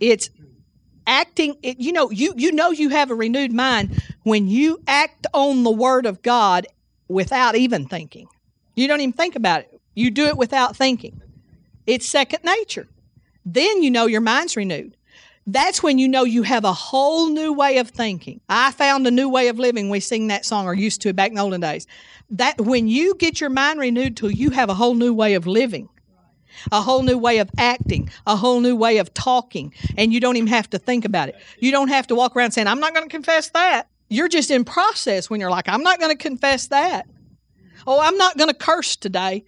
It's 0.00 0.28
acting 1.06 1.56
it, 1.62 1.78
you 1.80 1.92
know 1.92 2.10
you 2.10 2.34
you 2.36 2.52
know 2.52 2.70
you 2.70 2.88
have 2.90 3.10
a 3.10 3.14
renewed 3.14 3.52
mind 3.52 4.02
when 4.22 4.48
you 4.48 4.80
act 4.86 5.26
on 5.32 5.62
the 5.62 5.70
word 5.70 6.06
of 6.06 6.22
God 6.22 6.66
without 7.08 7.56
even 7.56 7.86
thinking. 7.86 8.28
You 8.74 8.88
don't 8.88 9.00
even 9.00 9.12
think 9.12 9.36
about 9.36 9.60
it. 9.60 9.80
You 9.94 10.10
do 10.10 10.26
it 10.26 10.36
without 10.36 10.76
thinking. 10.76 11.20
It's 11.86 12.06
second 12.06 12.44
nature. 12.44 12.88
Then 13.44 13.82
you 13.82 13.90
know 13.90 14.06
your 14.06 14.20
mind's 14.20 14.56
renewed 14.56 14.96
that's 15.54 15.82
when 15.82 15.98
you 15.98 16.08
know 16.08 16.24
you 16.24 16.42
have 16.42 16.64
a 16.64 16.72
whole 16.72 17.28
new 17.28 17.52
way 17.52 17.78
of 17.78 17.88
thinking. 17.88 18.40
I 18.48 18.72
found 18.72 19.06
a 19.06 19.10
new 19.10 19.28
way 19.28 19.48
of 19.48 19.58
living. 19.58 19.88
We 19.88 20.00
sing 20.00 20.28
that 20.28 20.44
song 20.44 20.66
or 20.66 20.74
used 20.74 21.00
to 21.02 21.08
it 21.08 21.16
back 21.16 21.28
in 21.30 21.36
the 21.36 21.42
olden 21.42 21.60
days. 21.60 21.86
That 22.30 22.60
when 22.60 22.88
you 22.88 23.14
get 23.16 23.40
your 23.40 23.50
mind 23.50 23.80
renewed 23.80 24.16
till 24.16 24.30
you 24.30 24.50
have 24.50 24.68
a 24.68 24.74
whole 24.74 24.94
new 24.94 25.14
way 25.14 25.34
of 25.34 25.46
living, 25.46 25.88
a 26.70 26.80
whole 26.80 27.02
new 27.02 27.18
way 27.18 27.38
of 27.38 27.50
acting, 27.58 28.10
a 28.26 28.36
whole 28.36 28.60
new 28.60 28.76
way 28.76 28.98
of 28.98 29.12
talking, 29.14 29.74
and 29.96 30.12
you 30.12 30.20
don't 30.20 30.36
even 30.36 30.48
have 30.48 30.68
to 30.70 30.78
think 30.78 31.04
about 31.04 31.28
it. 31.28 31.36
You 31.58 31.70
don't 31.70 31.88
have 31.88 32.06
to 32.08 32.14
walk 32.14 32.36
around 32.36 32.52
saying, 32.52 32.66
I'm 32.66 32.80
not 32.80 32.94
going 32.94 33.06
to 33.06 33.10
confess 33.10 33.50
that. 33.50 33.88
You're 34.08 34.28
just 34.28 34.50
in 34.50 34.64
process 34.64 35.30
when 35.30 35.40
you're 35.40 35.50
like, 35.50 35.68
I'm 35.68 35.82
not 35.82 36.00
going 36.00 36.16
to 36.16 36.20
confess 36.20 36.68
that. 36.68 37.06
Oh, 37.86 38.00
I'm 38.00 38.16
not 38.16 38.36
going 38.36 38.48
to 38.48 38.54
curse 38.54 38.96
today. 38.96 39.44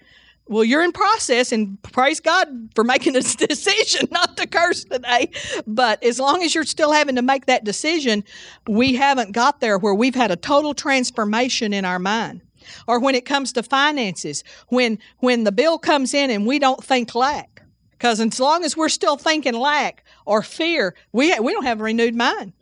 Well, 0.49 0.65
you're 0.65 0.83
in 0.83 0.93
process, 0.93 1.53
and 1.53 1.81
praise 1.83 2.21
God 2.21 2.49
for 2.75 2.85
making 2.85 3.12
this 3.12 3.37
decision 3.49 4.09
not 4.11 4.37
to 4.37 4.47
curse 4.47 4.85
today. 4.85 5.31
But 5.67 6.03
as 6.03 6.19
long 6.19 6.43
as 6.43 6.55
you're 6.55 6.65
still 6.65 6.93
having 6.93 7.17
to 7.17 7.23
make 7.23 7.47
that 7.47 7.65
decision, 7.65 8.25
we 8.69 8.94
haven't 8.94 9.33
got 9.33 9.61
there 9.61 9.79
where 9.79 9.94
we've 9.94 10.15
had 10.15 10.31
a 10.31 10.37
total 10.37 10.75
transformation 10.75 11.73
in 11.73 11.85
our 11.85 11.99
mind. 11.99 12.43
Or 12.87 13.00
when 13.00 13.15
it 13.15 13.25
comes 13.25 13.53
to 13.53 13.62
finances, 13.62 14.44
when 14.69 14.99
when 15.19 15.44
the 15.44 15.53
bill 15.53 15.79
comes 15.79 16.15
in 16.15 16.31
and 16.31 16.47
we 16.47 16.59
don't 16.59 16.83
think 16.83 17.15
lack, 17.15 17.62
because 17.93 18.21
as 18.21 18.39
long 18.39 18.65
as 18.65 18.77
we're 18.77 18.89
still 18.89 19.17
thinking 19.17 19.55
lack 19.55 20.05
or 20.27 20.43
fear, 20.43 20.94
we 21.12 21.39
we 21.41 21.53
don't 21.53 21.65
have 21.65 21.81
a 21.81 21.84
renewed 21.84 22.15
mind. 22.15 22.53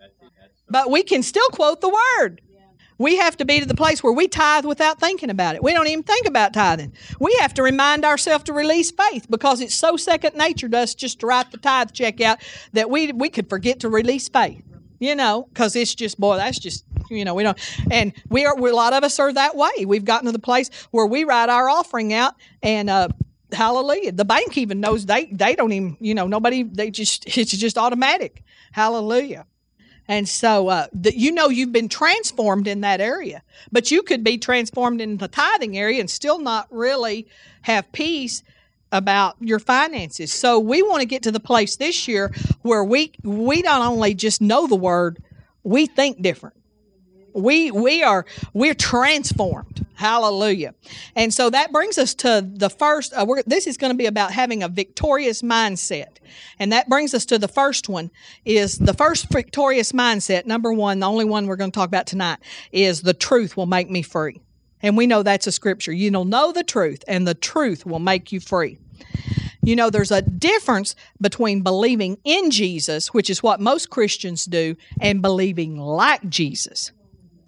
But 0.68 0.90
we 0.90 1.02
can 1.02 1.22
still 1.22 1.48
quote 1.48 1.80
the 1.80 1.94
word. 2.18 2.40
We 3.00 3.16
have 3.16 3.38
to 3.38 3.46
be 3.46 3.60
to 3.60 3.66
the 3.66 3.74
place 3.74 4.02
where 4.02 4.12
we 4.12 4.28
tithe 4.28 4.66
without 4.66 5.00
thinking 5.00 5.30
about 5.30 5.54
it. 5.54 5.62
We 5.62 5.72
don't 5.72 5.86
even 5.86 6.02
think 6.04 6.26
about 6.26 6.52
tithing. 6.52 6.92
We 7.18 7.34
have 7.40 7.54
to 7.54 7.62
remind 7.62 8.04
ourselves 8.04 8.44
to 8.44 8.52
release 8.52 8.90
faith 8.90 9.26
because 9.30 9.62
it's 9.62 9.74
so 9.74 9.96
second 9.96 10.36
nature 10.36 10.68
to 10.68 10.78
us 10.80 10.94
just 10.94 11.20
to 11.20 11.26
write 11.26 11.50
the 11.50 11.56
tithe 11.56 11.92
check 11.92 12.20
out 12.20 12.40
that 12.74 12.90
we 12.90 13.10
we 13.12 13.30
could 13.30 13.48
forget 13.48 13.80
to 13.80 13.88
release 13.88 14.28
faith. 14.28 14.62
You 14.98 15.14
know, 15.16 15.48
because 15.48 15.76
it's 15.76 15.94
just 15.94 16.20
boy, 16.20 16.36
that's 16.36 16.58
just 16.58 16.84
you 17.10 17.24
know 17.24 17.34
we 17.34 17.42
don't. 17.42 17.58
And 17.90 18.12
we 18.28 18.44
are 18.44 18.54
we, 18.54 18.68
a 18.68 18.74
lot 18.74 18.92
of 18.92 19.02
us 19.02 19.18
are 19.18 19.32
that 19.32 19.56
way. 19.56 19.86
We've 19.86 20.04
gotten 20.04 20.26
to 20.26 20.32
the 20.32 20.38
place 20.38 20.68
where 20.90 21.06
we 21.06 21.24
write 21.24 21.48
our 21.48 21.70
offering 21.70 22.12
out 22.12 22.34
and. 22.62 22.90
uh 22.90 23.08
Hallelujah. 23.52 24.12
The 24.12 24.24
bank 24.24 24.56
even 24.58 24.78
knows 24.78 25.06
they 25.06 25.24
they 25.26 25.56
don't 25.56 25.72
even, 25.72 25.96
you 26.00 26.14
know, 26.14 26.28
nobody 26.28 26.62
they 26.62 26.88
just 26.92 27.26
it's 27.36 27.50
just 27.50 27.76
automatic. 27.76 28.44
Hallelujah. 28.70 29.44
And 30.10 30.28
so 30.28 30.66
uh, 30.66 30.88
you 31.04 31.30
know 31.30 31.50
you've 31.50 31.70
been 31.70 31.88
transformed 31.88 32.66
in 32.66 32.80
that 32.80 33.00
area, 33.00 33.44
but 33.70 33.92
you 33.92 34.02
could 34.02 34.24
be 34.24 34.38
transformed 34.38 35.00
in 35.00 35.18
the 35.18 35.28
tithing 35.28 35.78
area 35.78 36.00
and 36.00 36.10
still 36.10 36.40
not 36.40 36.66
really 36.68 37.28
have 37.62 37.92
peace 37.92 38.42
about 38.90 39.36
your 39.38 39.60
finances. 39.60 40.32
So 40.32 40.58
we 40.58 40.82
want 40.82 41.00
to 41.00 41.06
get 41.06 41.22
to 41.22 41.30
the 41.30 41.38
place 41.38 41.76
this 41.76 42.08
year 42.08 42.34
where 42.62 42.82
we 42.82 43.12
we 43.22 43.62
not 43.62 43.82
only 43.82 44.14
just 44.14 44.40
know 44.40 44.66
the 44.66 44.74
word, 44.74 45.22
we 45.62 45.86
think 45.86 46.20
different 46.20 46.56
we 47.34 47.70
we 47.70 48.02
are 48.02 48.26
we're 48.52 48.74
transformed. 48.74 49.86
Hallelujah. 49.94 50.74
And 51.14 51.32
so 51.32 51.50
that 51.50 51.72
brings 51.72 51.98
us 51.98 52.14
to 52.16 52.46
the 52.46 52.70
first 52.70 53.12
uh, 53.14 53.26
this 53.46 53.66
is 53.66 53.76
going 53.76 53.92
to 53.92 53.96
be 53.96 54.06
about 54.06 54.32
having 54.32 54.62
a 54.62 54.68
victorious 54.68 55.42
mindset. 55.42 56.18
And 56.58 56.72
that 56.72 56.88
brings 56.88 57.12
us 57.14 57.26
to 57.26 57.38
the 57.38 57.48
first 57.48 57.88
one 57.88 58.10
is 58.44 58.78
the 58.78 58.94
first 58.94 59.30
victorious 59.30 59.92
mindset 59.92 60.46
number 60.46 60.72
one 60.72 61.00
the 61.00 61.08
only 61.08 61.24
one 61.24 61.46
we're 61.46 61.56
going 61.56 61.70
to 61.70 61.74
talk 61.74 61.88
about 61.88 62.06
tonight 62.06 62.38
is 62.72 63.02
the 63.02 63.14
truth 63.14 63.56
will 63.56 63.66
make 63.66 63.90
me 63.90 64.02
free. 64.02 64.40
And 64.82 64.96
we 64.96 65.06
know 65.06 65.22
that's 65.22 65.46
a 65.46 65.52
scripture. 65.52 65.92
You 65.92 66.10
know 66.10 66.24
know 66.24 66.52
the 66.52 66.64
truth 66.64 67.04
and 67.06 67.26
the 67.26 67.34
truth 67.34 67.84
will 67.84 67.98
make 67.98 68.32
you 68.32 68.40
free. 68.40 68.78
You 69.62 69.76
know, 69.76 69.90
there's 69.90 70.10
a 70.10 70.22
difference 70.22 70.94
between 71.20 71.60
believing 71.60 72.16
in 72.24 72.50
Jesus, 72.50 73.12
which 73.12 73.28
is 73.28 73.42
what 73.42 73.60
most 73.60 73.90
Christians 73.90 74.46
do, 74.46 74.74
and 75.00 75.20
believing 75.20 75.76
like 75.76 76.26
Jesus. 76.30 76.92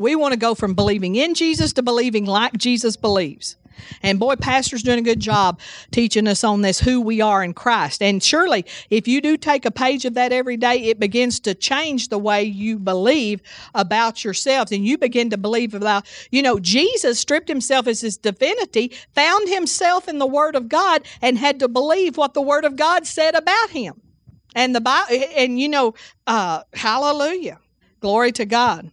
We 0.03 0.17
want 0.17 0.33
to 0.33 0.39
go 0.39 0.57
from 0.57 0.75
believing 0.75 1.15
in 1.15 1.35
Jesus 1.35 1.73
to 1.75 1.83
believing 1.83 2.27
like 2.27 2.55
Jesus 2.55 2.97
believes. 2.97 3.57
And 4.03 4.19
boy, 4.19 4.35
Pastor's 4.35 4.83
doing 4.83 4.99
a 4.99 5.03
good 5.03 5.21
job 5.21 5.61
teaching 5.93 6.27
us 6.27 6.43
on 6.43 6.63
this 6.63 6.81
who 6.81 7.01
we 7.01 7.21
are 7.21 7.43
in 7.43 7.55
Christ. 7.55 8.03
And 8.03 8.23
surely, 8.23 8.65
if 8.91 9.07
you 9.07 9.21
do 9.21 9.37
take 9.37 9.65
a 9.65 9.71
page 9.71 10.05
of 10.05 10.15
that 10.15 10.33
every 10.33 10.57
day, 10.57 10.77
it 10.85 10.99
begins 10.99 11.39
to 11.41 11.55
change 11.55 12.09
the 12.09 12.19
way 12.19 12.43
you 12.43 12.81
believe 12.81 13.43
about 13.75 14.25
yourselves. 14.25 14.73
And 14.73 14.85
you 14.85 14.99
begin 14.99 15.31
to 15.31 15.39
believe 15.39 15.73
about, 15.73 16.05
you 16.31 16.43
know, 16.43 16.59
Jesus 16.59 17.21
stripped 17.21 17.49
himself 17.49 17.87
as 17.87 18.01
his 18.01 18.17
divinity, 18.17 18.93
found 19.15 19.49
himself 19.49 20.09
in 20.09 20.19
the 20.19 20.27
Word 20.27 20.57
of 20.57 20.69
God, 20.69 21.03
and 21.21 21.39
had 21.39 21.61
to 21.61 21.69
believe 21.69 22.17
what 22.17 22.35
the 22.35 22.43
Word 22.43 22.65
of 22.65 22.75
God 22.75 23.07
said 23.07 23.37
about 23.37 23.71
him. 23.71 24.01
And 24.55 24.75
the 24.75 24.81
Bible, 24.81 25.25
and 25.37 25.61
you 25.61 25.69
know, 25.69 25.95
uh, 26.27 26.65
hallelujah, 26.75 27.59
glory 28.01 28.33
to 28.33 28.45
God. 28.45 28.91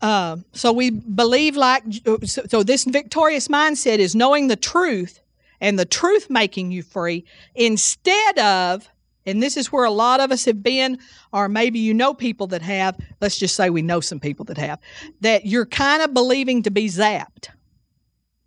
Uh, 0.00 0.38
so 0.52 0.72
we 0.72 0.90
believe 0.90 1.56
like 1.56 1.82
so, 2.24 2.42
so 2.46 2.62
this 2.62 2.84
victorious 2.84 3.48
mindset 3.48 3.98
is 3.98 4.14
knowing 4.14 4.48
the 4.48 4.56
truth 4.56 5.20
and 5.60 5.78
the 5.78 5.84
truth 5.84 6.30
making 6.30 6.70
you 6.70 6.82
free 6.82 7.24
instead 7.54 8.38
of 8.38 8.88
and 9.26 9.42
this 9.42 9.58
is 9.58 9.70
where 9.70 9.84
a 9.84 9.90
lot 9.90 10.20
of 10.20 10.32
us 10.32 10.46
have 10.46 10.62
been 10.62 10.98
or 11.34 11.50
maybe 11.50 11.78
you 11.78 11.92
know 11.92 12.14
people 12.14 12.46
that 12.46 12.62
have 12.62 12.98
let's 13.20 13.38
just 13.38 13.54
say 13.54 13.68
we 13.68 13.82
know 13.82 14.00
some 14.00 14.18
people 14.18 14.46
that 14.46 14.56
have 14.56 14.78
that 15.20 15.44
you're 15.44 15.66
kind 15.66 16.02
of 16.02 16.14
believing 16.14 16.62
to 16.62 16.70
be 16.70 16.86
zapped. 16.86 17.48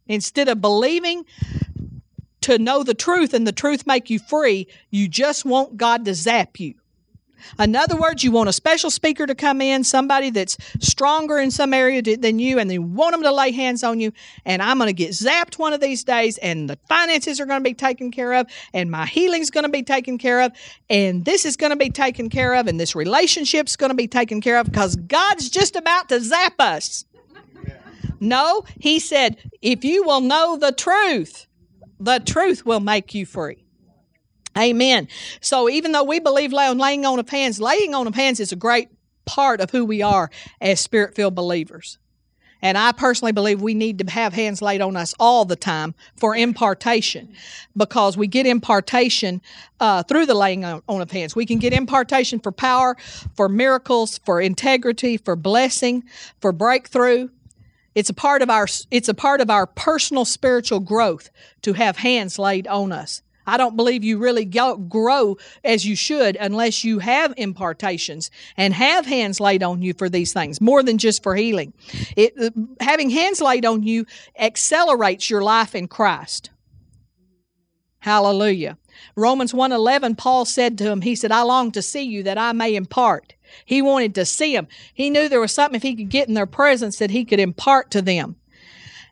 Instead 0.07 0.49
of 0.49 0.59
believing 0.59 1.23
to 2.41 2.57
know 2.57 2.83
the 2.83 2.95
truth 2.95 3.33
and 3.33 3.45
the 3.45 3.51
truth 3.51 3.85
make 3.85 4.09
you 4.09 4.17
free 4.17 4.67
you 4.89 5.07
just 5.07 5.45
want 5.45 5.77
god 5.77 6.03
to 6.03 6.15
zap 6.15 6.59
you 6.59 6.73
in 7.59 7.75
other 7.75 7.95
words, 7.95 8.23
you 8.23 8.31
want 8.31 8.49
a 8.49 8.53
special 8.53 8.89
speaker 8.89 9.25
to 9.27 9.35
come 9.35 9.61
in, 9.61 9.83
somebody 9.83 10.29
that's 10.29 10.57
stronger 10.79 11.37
in 11.37 11.51
some 11.51 11.73
area 11.73 12.01
than 12.01 12.39
you, 12.39 12.59
and 12.59 12.69
they 12.69 12.79
want 12.79 13.13
them 13.13 13.23
to 13.23 13.31
lay 13.31 13.51
hands 13.51 13.83
on 13.83 13.99
you. 13.99 14.11
And 14.45 14.61
I'm 14.61 14.77
going 14.77 14.87
to 14.87 14.93
get 14.93 15.11
zapped 15.11 15.57
one 15.57 15.73
of 15.73 15.81
these 15.81 16.03
days, 16.03 16.37
and 16.39 16.69
the 16.69 16.77
finances 16.87 17.39
are 17.39 17.45
going 17.45 17.59
to 17.59 17.69
be 17.69 17.73
taken 17.73 18.11
care 18.11 18.33
of, 18.33 18.47
and 18.73 18.89
my 18.89 19.05
healing's 19.05 19.51
going 19.51 19.65
to 19.65 19.69
be 19.69 19.83
taken 19.83 20.17
care 20.17 20.41
of, 20.41 20.51
and 20.89 21.25
this 21.25 21.45
is 21.45 21.55
going 21.55 21.71
to 21.71 21.75
be 21.75 21.89
taken 21.89 22.29
care 22.29 22.53
of, 22.55 22.67
and 22.67 22.79
this 22.79 22.95
relationship's 22.95 23.75
going 23.75 23.91
to 23.91 23.95
be 23.95 24.07
taken 24.07 24.41
care 24.41 24.57
of 24.57 24.67
because 24.67 24.95
God's 24.95 25.49
just 25.49 25.75
about 25.75 26.09
to 26.09 26.19
zap 26.19 26.59
us. 26.59 27.05
No, 28.19 28.63
He 28.79 28.99
said, 28.99 29.37
if 29.61 29.83
you 29.83 30.03
will 30.03 30.21
know 30.21 30.57
the 30.57 30.71
truth, 30.71 31.45
the 31.99 32.19
truth 32.19 32.65
will 32.65 32.79
make 32.79 33.13
you 33.13 33.25
free. 33.25 33.62
Amen. 34.57 35.07
So 35.41 35.69
even 35.69 35.91
though 35.91 36.03
we 36.03 36.19
believe 36.19 36.53
laying 36.53 37.05
on 37.05 37.19
of 37.19 37.29
hands, 37.29 37.59
laying 37.59 37.93
on 37.95 38.07
of 38.07 38.15
hands 38.15 38.39
is 38.39 38.51
a 38.51 38.55
great 38.55 38.89
part 39.25 39.61
of 39.61 39.71
who 39.71 39.85
we 39.85 40.01
are 40.01 40.29
as 40.61 40.79
spirit 40.79 41.15
filled 41.15 41.35
believers. 41.35 41.97
And 42.63 42.77
I 42.77 42.93
personally 42.93 43.33
believe 43.33 43.61
we 43.61 43.73
need 43.73 43.99
to 43.99 44.09
have 44.09 44.33
hands 44.33 44.61
laid 44.61 44.79
on 44.79 44.95
us 44.95 45.13
all 45.19 45.43
the 45.43 45.57
time 45.57 45.93
for 46.15 46.33
impartation 46.33 47.35
because 47.75 48.15
we 48.15 48.25
get 48.25 48.45
impartation 48.45 49.41
uh, 49.81 50.03
through 50.03 50.27
the 50.27 50.33
laying 50.33 50.63
on, 50.63 50.81
of 50.87 51.11
hands. 51.11 51.35
We 51.35 51.45
can 51.45 51.59
get 51.59 51.73
impartation 51.73 52.39
for 52.39 52.53
power, 52.53 52.95
for 53.35 53.49
miracles, 53.49 54.17
for 54.19 54.39
integrity, 54.39 55.17
for 55.17 55.35
blessing, 55.35 56.05
for 56.39 56.53
breakthrough. 56.53 57.27
It's 57.95 58.09
a 58.09 58.13
part 58.13 58.41
of 58.41 58.49
our 58.49 58.67
it's 58.89 59.09
a 59.09 59.13
part 59.13 59.41
of 59.41 59.49
our 59.49 59.67
personal 59.67 60.23
spiritual 60.23 60.79
growth 60.79 61.29
to 61.63 61.73
have 61.73 61.97
hands 61.97 62.39
laid 62.39 62.65
on 62.67 62.93
us. 62.93 63.21
I 63.45 63.57
don't 63.57 63.75
believe 63.75 64.03
you 64.03 64.17
really 64.17 64.45
grow 64.45 65.37
as 65.63 65.85
you 65.85 65.95
should 65.95 66.35
unless 66.37 66.83
you 66.83 66.99
have 66.99 67.33
impartations 67.37 68.31
and 68.57 68.73
have 68.73 69.05
hands 69.05 69.39
laid 69.39 69.63
on 69.63 69.81
you 69.81 69.93
for 69.93 70.09
these 70.09 70.33
things, 70.33 70.61
more 70.61 70.83
than 70.83 70.97
just 70.97 71.23
for 71.23 71.35
healing. 71.35 71.73
It, 72.15 72.33
uh, 72.39 72.49
having 72.79 73.09
hands 73.09 73.41
laid 73.41 73.65
on 73.65 73.83
you 73.83 74.05
accelerates 74.37 75.29
your 75.29 75.43
life 75.43 75.75
in 75.75 75.87
Christ. 75.87 76.49
Hallelujah. 77.99 78.77
Romans 79.15 79.53
1:11 79.53 80.15
Paul 80.15 80.45
said 80.45 80.77
to 80.77 80.89
him, 80.89 81.01
he 81.01 81.15
said, 81.15 81.31
"I 81.31 81.41
long 81.43 81.71
to 81.71 81.81
see 81.81 82.01
you 82.01 82.23
that 82.23 82.37
I 82.37 82.51
may 82.51 82.75
impart." 82.75 83.33
He 83.65 83.81
wanted 83.81 84.15
to 84.15 84.25
see 84.25 84.55
him. 84.55 84.67
He 84.93 85.09
knew 85.09 85.29
there 85.29 85.39
was 85.39 85.53
something 85.53 85.77
if 85.77 85.83
he 85.83 85.95
could 85.95 86.09
get 86.09 86.27
in 86.27 86.33
their 86.33 86.45
presence 86.45 86.97
that 86.97 87.11
he 87.11 87.23
could 87.23 87.39
impart 87.39 87.91
to 87.91 88.01
them. 88.01 88.35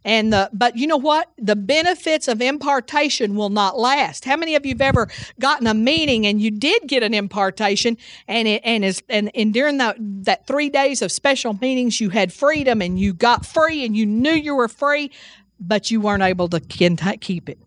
And 0.04 0.34
the, 0.34 0.50
but 0.52 0.78
you 0.78 0.88
know 0.88 0.98
what? 0.98 1.30
The 1.38 1.56
benefits 1.56 2.28
of 2.28 2.42
impartation 2.42 3.36
will 3.36 3.50
not 3.50 3.78
last. 3.78 4.26
How 4.26 4.36
many 4.36 4.56
of 4.56 4.66
you 4.66 4.74
have 4.74 4.82
ever 4.82 5.10
gotten 5.40 5.68
a 5.68 5.74
meeting 5.74 6.26
and 6.26 6.42
you 6.42 6.50
did 6.50 6.88
get 6.88 7.04
an 7.04 7.14
impartation 7.14 7.98
and 8.28 8.48
it, 8.48 8.62
and 8.66 8.84
is, 8.84 9.04
and, 9.10 9.30
and 9.36 9.54
during 9.54 9.78
that, 9.78 9.98
that 10.00 10.48
three 10.48 10.70
days 10.70 11.02
of 11.02 11.12
special 11.12 11.54
meetings, 11.54 12.02
you 12.02 12.10
had 12.10 12.34
freedom 12.34 12.82
and 12.82 13.00
you 13.00 13.14
got 13.14 13.46
free 13.46 13.86
and 13.86 13.96
you 13.96 14.06
knew 14.06 14.32
you 14.32 14.56
were 14.56 14.68
free, 14.68 15.12
but 15.60 15.92
you 15.92 16.02
weren't 16.02 16.24
able 16.24 16.48
to 16.50 16.60
keep 16.60 17.48
it. 17.48 17.60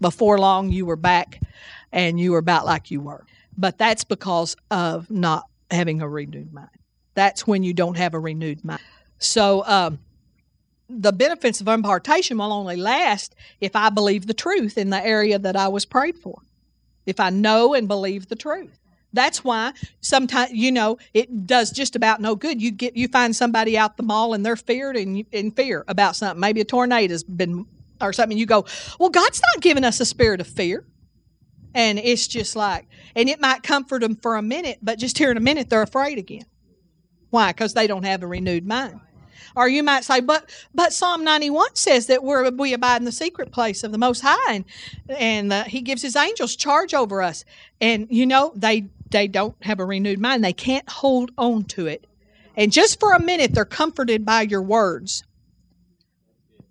Before 0.00 0.38
long, 0.38 0.70
you 0.70 0.86
were 0.86 0.96
back 0.96 1.40
and 1.90 2.20
you 2.20 2.32
were 2.32 2.38
about 2.38 2.66
like 2.66 2.90
you 2.92 3.00
were. 3.00 3.24
But 3.56 3.78
that's 3.78 4.04
because 4.04 4.54
of 4.70 5.10
not 5.10 5.44
having 5.72 6.00
a 6.00 6.08
renewed 6.08 6.52
mind. 6.52 6.68
That's 7.14 7.48
when 7.48 7.64
you 7.64 7.74
don't 7.74 7.96
have 7.96 8.14
a 8.14 8.20
renewed 8.20 8.64
mind. 8.64 8.80
So, 9.18 9.64
um, 9.66 9.98
the 10.88 11.12
benefits 11.12 11.60
of 11.60 11.68
impartation 11.68 12.38
will 12.38 12.52
only 12.52 12.76
last 12.76 13.34
if 13.60 13.76
I 13.76 13.90
believe 13.90 14.26
the 14.26 14.34
truth 14.34 14.78
in 14.78 14.90
the 14.90 15.04
area 15.04 15.38
that 15.38 15.56
I 15.56 15.68
was 15.68 15.84
prayed 15.84 16.16
for. 16.16 16.40
If 17.06 17.20
I 17.20 17.30
know 17.30 17.74
and 17.74 17.88
believe 17.88 18.28
the 18.28 18.36
truth. 18.36 18.78
That's 19.12 19.42
why 19.42 19.72
sometimes 20.00 20.52
you 20.52 20.70
know 20.70 20.98
it 21.14 21.46
does 21.46 21.70
just 21.70 21.96
about 21.96 22.20
no 22.20 22.36
good. 22.36 22.60
You 22.60 22.70
get 22.70 22.96
you 22.96 23.08
find 23.08 23.34
somebody 23.34 23.78
out 23.78 23.96
the 23.96 24.02
mall 24.02 24.34
and 24.34 24.44
they're 24.44 24.56
feared 24.56 24.96
and 24.96 25.24
in 25.32 25.50
fear 25.50 25.84
about 25.88 26.16
something. 26.16 26.40
Maybe 26.40 26.60
a 26.60 26.64
tornado's 26.64 27.22
been 27.22 27.66
or 28.00 28.12
something. 28.12 28.36
You 28.36 28.46
go, 28.46 28.66
well, 28.98 29.08
God's 29.08 29.40
not 29.54 29.62
giving 29.62 29.84
us 29.84 30.00
a 30.00 30.04
spirit 30.04 30.40
of 30.40 30.46
fear, 30.46 30.84
and 31.74 31.98
it's 31.98 32.28
just 32.28 32.54
like, 32.54 32.86
and 33.16 33.28
it 33.28 33.40
might 33.40 33.62
comfort 33.62 34.02
them 34.02 34.14
for 34.14 34.36
a 34.36 34.42
minute, 34.42 34.78
but 34.82 34.98
just 34.98 35.16
here 35.16 35.30
in 35.30 35.36
a 35.36 35.40
minute 35.40 35.70
they're 35.70 35.82
afraid 35.82 36.18
again. 36.18 36.44
Why? 37.30 37.52
Because 37.52 37.74
they 37.74 37.86
don't 37.86 38.04
have 38.04 38.22
a 38.22 38.26
renewed 38.26 38.66
mind. 38.66 39.00
Or 39.56 39.68
you 39.68 39.82
might 39.82 40.04
say, 40.04 40.20
but 40.20 40.50
but 40.74 40.92
Psalm 40.92 41.24
91 41.24 41.74
says 41.74 42.06
that 42.06 42.22
we're, 42.22 42.50
we 42.50 42.72
abide 42.72 42.96
in 42.96 43.04
the 43.04 43.12
secret 43.12 43.52
place 43.52 43.84
of 43.84 43.92
the 43.92 43.98
Most 43.98 44.20
High, 44.24 44.52
and, 44.52 44.64
and 45.08 45.52
uh, 45.52 45.64
He 45.64 45.80
gives 45.80 46.02
His 46.02 46.16
angels 46.16 46.56
charge 46.56 46.94
over 46.94 47.22
us. 47.22 47.44
And 47.80 48.06
you 48.10 48.26
know 48.26 48.52
they 48.54 48.86
they 49.10 49.28
don't 49.28 49.56
have 49.62 49.80
a 49.80 49.84
renewed 49.84 50.20
mind; 50.20 50.44
they 50.44 50.52
can't 50.52 50.88
hold 50.88 51.30
on 51.38 51.64
to 51.64 51.86
it. 51.86 52.06
And 52.56 52.72
just 52.72 52.98
for 52.98 53.12
a 53.12 53.20
minute, 53.20 53.54
they're 53.54 53.64
comforted 53.64 54.24
by 54.24 54.42
your 54.42 54.62
words 54.62 55.22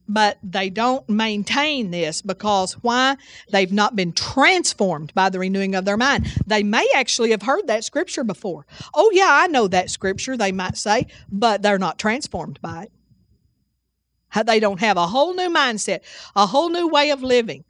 but 0.08 0.38
they 0.44 0.70
don't 0.70 1.08
maintain 1.10 1.92
this 1.92 2.22
because 2.22 2.74
why? 2.74 3.18
They've 3.52 3.72
not 3.72 3.96
been 3.96 4.14
transformed 4.14 5.14
by 5.14 5.30
the 5.30 5.40
renewing 5.40 5.76
of 5.76 5.86
their 5.86 5.98
mind. 5.98 6.28
They 6.46 6.64
may 6.64 6.88
actually 6.96 7.32
have 7.32 7.42
heard 7.42 7.68
that 7.68 7.84
scripture 7.84 8.24
before. 8.24 8.66
Oh, 8.94 9.12
yeah, 9.14 9.30
I 9.30 9.48
know 9.48 9.68
that 9.68 9.90
scripture, 9.90 10.38
they 10.38 10.52
might 10.52 10.78
say, 10.78 11.08
but 11.30 11.62
they're 11.62 11.80
not 11.80 12.00
transformed 12.00 12.60
by 12.62 12.84
it. 12.84 14.46
They 14.46 14.60
don't 14.60 14.80
have 14.80 14.98
a 14.98 15.08
whole 15.08 15.34
new 15.34 15.50
mindset, 15.50 16.02
a 16.36 16.46
whole 16.46 16.70
new 16.70 16.88
way 16.88 17.10
of 17.10 17.24
living. 17.24 17.64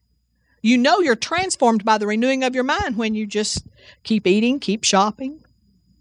You 0.62 0.78
know 0.78 1.00
you're 1.00 1.16
transformed 1.16 1.86
by 1.86 1.98
the 1.98 2.08
renewing 2.08 2.44
of 2.44 2.56
your 2.56 2.64
mind 2.64 2.98
when 2.98 3.16
you 3.16 3.26
just 3.26 3.66
keep 4.04 4.28
eating, 4.28 4.60
keep 4.60 4.84
shopping, 4.84 5.44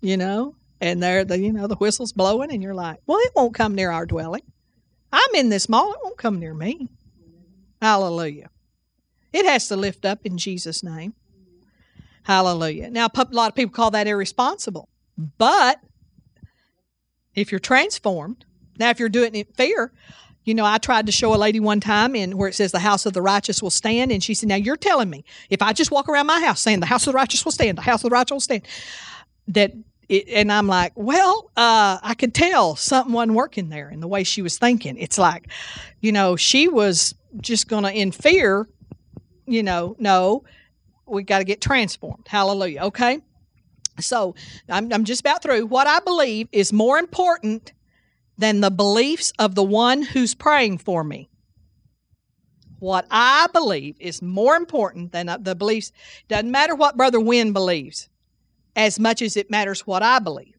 you 0.00 0.16
know, 0.16 0.56
and 0.80 1.02
there 1.02 1.24
the 1.24 1.38
you 1.38 1.52
know 1.52 1.66
the 1.66 1.76
whistle's 1.76 2.12
blowing 2.12 2.50
and 2.50 2.62
you're 2.62 2.74
like, 2.74 2.98
well, 3.06 3.18
it 3.20 3.32
won't 3.36 3.54
come 3.54 3.74
near 3.74 3.90
our 3.90 4.06
dwelling. 4.06 4.42
I'm 5.12 5.34
in 5.34 5.48
this 5.48 5.68
mall. 5.68 5.92
It 5.92 5.98
won't 6.02 6.16
come 6.16 6.38
near 6.38 6.54
me. 6.54 6.88
Hallelujah. 7.80 8.50
It 9.32 9.44
has 9.44 9.68
to 9.68 9.76
lift 9.76 10.04
up 10.04 10.20
in 10.24 10.38
Jesus' 10.38 10.82
name. 10.82 11.14
Hallelujah. 12.22 12.90
Now, 12.90 13.06
a 13.14 13.26
lot 13.30 13.48
of 13.48 13.54
people 13.54 13.72
call 13.72 13.90
that 13.92 14.06
irresponsible. 14.06 14.88
But 15.38 15.80
if 17.34 17.52
you're 17.52 17.60
transformed, 17.60 18.44
now 18.78 18.90
if 18.90 18.98
you're 18.98 19.08
doing 19.08 19.34
it 19.34 19.46
in 19.46 19.54
fear, 19.54 19.92
you 20.44 20.54
know, 20.54 20.64
I 20.64 20.78
tried 20.78 21.06
to 21.06 21.12
show 21.12 21.34
a 21.34 21.36
lady 21.36 21.60
one 21.60 21.80
time 21.80 22.14
in 22.14 22.36
where 22.38 22.48
it 22.48 22.54
says 22.54 22.72
the 22.72 22.78
house 22.78 23.04
of 23.04 23.12
the 23.12 23.22
righteous 23.22 23.62
will 23.62 23.70
stand, 23.70 24.12
and 24.12 24.22
she 24.22 24.32
said, 24.32 24.48
Now 24.48 24.54
you're 24.54 24.76
telling 24.76 25.10
me 25.10 25.24
if 25.50 25.60
I 25.60 25.72
just 25.72 25.90
walk 25.90 26.08
around 26.08 26.26
my 26.26 26.40
house 26.40 26.60
saying 26.60 26.80
the 26.80 26.86
house 26.86 27.06
of 27.06 27.12
the 27.12 27.16
righteous 27.16 27.44
will 27.44 27.52
stand, 27.52 27.76
the 27.76 27.82
house 27.82 28.04
of 28.04 28.10
the 28.10 28.14
righteous 28.14 28.32
will 28.32 28.40
stand, 28.40 28.62
that 29.48 29.72
it, 30.08 30.28
and 30.28 30.52
I'm 30.52 30.66
like, 30.66 30.92
well, 30.94 31.50
uh, 31.56 31.98
I 32.02 32.14
could 32.14 32.34
tell 32.34 32.76
something 32.76 33.12
wasn't 33.12 33.34
working 33.34 33.68
there 33.68 33.90
in 33.90 34.00
the 34.00 34.08
way 34.08 34.24
she 34.24 34.42
was 34.42 34.58
thinking. 34.58 34.96
It's 34.98 35.18
like, 35.18 35.48
you 36.00 36.12
know, 36.12 36.36
she 36.36 36.68
was 36.68 37.14
just 37.40 37.68
going 37.68 37.84
to, 37.84 37.92
in 37.92 38.12
fear, 38.12 38.68
you 39.46 39.62
know, 39.62 39.96
no, 39.98 40.44
we 41.06 41.22
got 41.22 41.38
to 41.38 41.44
get 41.44 41.60
transformed. 41.60 42.26
Hallelujah. 42.28 42.82
Okay. 42.82 43.20
So 44.00 44.34
I'm, 44.68 44.92
I'm 44.92 45.04
just 45.04 45.20
about 45.20 45.42
through. 45.42 45.66
What 45.66 45.86
I 45.86 46.00
believe 46.00 46.48
is 46.52 46.72
more 46.72 46.98
important 46.98 47.72
than 48.38 48.60
the 48.60 48.70
beliefs 48.70 49.32
of 49.38 49.54
the 49.54 49.62
one 49.62 50.02
who's 50.02 50.34
praying 50.34 50.78
for 50.78 51.02
me. 51.02 51.30
What 52.78 53.06
I 53.10 53.46
believe 53.54 53.96
is 53.98 54.20
more 54.20 54.54
important 54.54 55.12
than 55.12 55.34
the 55.40 55.54
beliefs. 55.54 55.92
Doesn't 56.28 56.50
matter 56.50 56.74
what 56.74 56.96
Brother 56.96 57.18
Wynn 57.18 57.54
believes 57.54 58.10
as 58.76 59.00
much 59.00 59.22
as 59.22 59.36
it 59.36 59.50
matters 59.50 59.86
what 59.86 60.02
I 60.02 60.18
believe. 60.20 60.54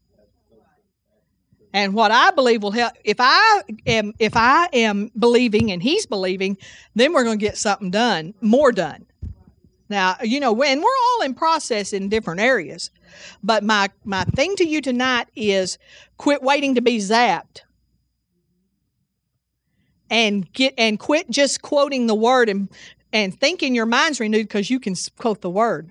And 1.72 1.94
what 1.94 2.10
I 2.10 2.30
believe 2.32 2.62
will 2.62 2.72
help 2.72 2.94
if 3.04 3.18
I 3.20 3.62
am 3.86 4.12
if 4.18 4.32
I 4.36 4.68
am 4.72 5.10
believing 5.18 5.70
and 5.70 5.82
he's 5.82 6.06
believing, 6.06 6.56
then 6.94 7.12
we're 7.12 7.24
going 7.24 7.38
to 7.38 7.44
get 7.44 7.56
something 7.56 7.90
done, 7.90 8.34
more 8.40 8.72
done. 8.72 9.06
Now, 9.90 10.16
you 10.22 10.40
know, 10.40 10.52
when 10.52 10.80
we're 10.80 10.86
all 10.86 11.22
in 11.24 11.34
process 11.34 11.92
in 11.92 12.08
different 12.08 12.40
areas. 12.40 12.90
But 13.42 13.64
my 13.64 13.90
my 14.04 14.24
thing 14.24 14.56
to 14.56 14.64
you 14.66 14.80
tonight 14.80 15.28
is 15.36 15.78
quit 16.16 16.42
waiting 16.42 16.74
to 16.74 16.80
be 16.80 16.98
zapped. 16.98 17.60
And 20.10 20.50
get 20.54 20.72
and 20.78 20.98
quit 20.98 21.28
just 21.28 21.60
quoting 21.60 22.06
the 22.06 22.14
word 22.14 22.48
and 22.48 22.70
and 23.12 23.38
thinking 23.38 23.74
your 23.74 23.86
mind's 23.86 24.20
renewed 24.20 24.48
because 24.48 24.70
you 24.70 24.80
can 24.80 24.94
quote 25.18 25.42
the 25.42 25.50
word. 25.50 25.90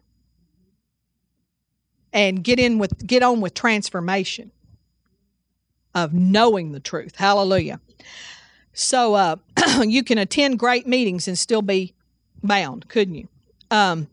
And 2.13 2.43
get 2.43 2.59
in 2.59 2.79
with 2.79 3.05
get 3.05 3.21
on 3.21 3.41
with 3.41 3.53
transformation 3.53 4.51
of 5.93 6.13
knowing 6.13 6.71
the 6.71 6.79
truth. 6.79 7.15
Hallelujah. 7.15 7.79
So 8.73 9.15
uh, 9.15 9.35
you 9.81 10.03
can 10.03 10.17
attend 10.17 10.59
great 10.59 10.87
meetings 10.87 11.27
and 11.27 11.37
still 11.37 11.61
be 11.61 11.93
bound, 12.43 12.87
couldn't 12.87 13.15
you? 13.15 13.27
Um, 13.71 14.07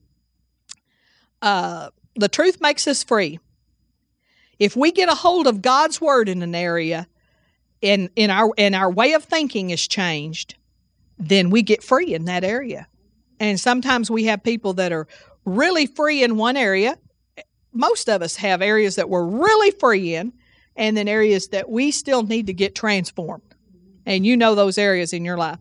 uh, 1.43 1.91
the 2.17 2.29
truth 2.29 2.61
makes 2.61 2.87
us 2.89 3.05
free. 3.05 3.39
If 4.59 4.77
we 4.77 4.93
get 4.93 5.09
a 5.09 5.15
hold 5.15 5.47
of 5.47 5.63
God's 5.63 6.01
word 6.01 6.29
in 6.29 6.43
an 6.43 6.55
area, 6.55 7.07
and 7.83 8.09
in 8.17 8.31
our 8.31 8.51
and 8.57 8.75
our 8.75 8.91
way 8.91 9.13
of 9.13 9.25
thinking 9.25 9.71
is 9.71 9.87
changed, 9.87 10.55
then 11.19 11.51
we 11.51 11.63
get 11.63 11.83
free 11.83 12.15
in 12.15 12.25
that 12.25 12.43
area. 12.43 12.89
And 13.39 13.61
sometimes 13.61 14.11
we 14.11 14.25
have 14.25 14.43
people 14.43 14.73
that 14.75 14.93
are 14.93 15.07
really 15.45 15.87
free 15.87 16.23
in 16.25 16.37
one 16.37 16.57
area. 16.57 16.97
Most 17.75 18.09
of 18.09 18.23
us 18.23 18.37
have 18.37 18.63
areas 18.63 18.97
that 18.97 19.11
we're 19.11 19.27
really 19.27 19.73
free 19.73 20.15
in, 20.15 20.33
and 20.77 20.97
then 20.97 21.09
areas 21.09 21.49
that 21.49 21.69
we 21.69 21.91
still 21.91 22.23
need 22.23 22.47
to 22.47 22.53
get 22.53 22.75
transformed. 22.75 23.43
And 24.07 24.25
you 24.25 24.37
know 24.37 24.55
those 24.55 24.79
areas 24.79 25.13
in 25.13 25.25
your 25.25 25.37
life. 25.37 25.59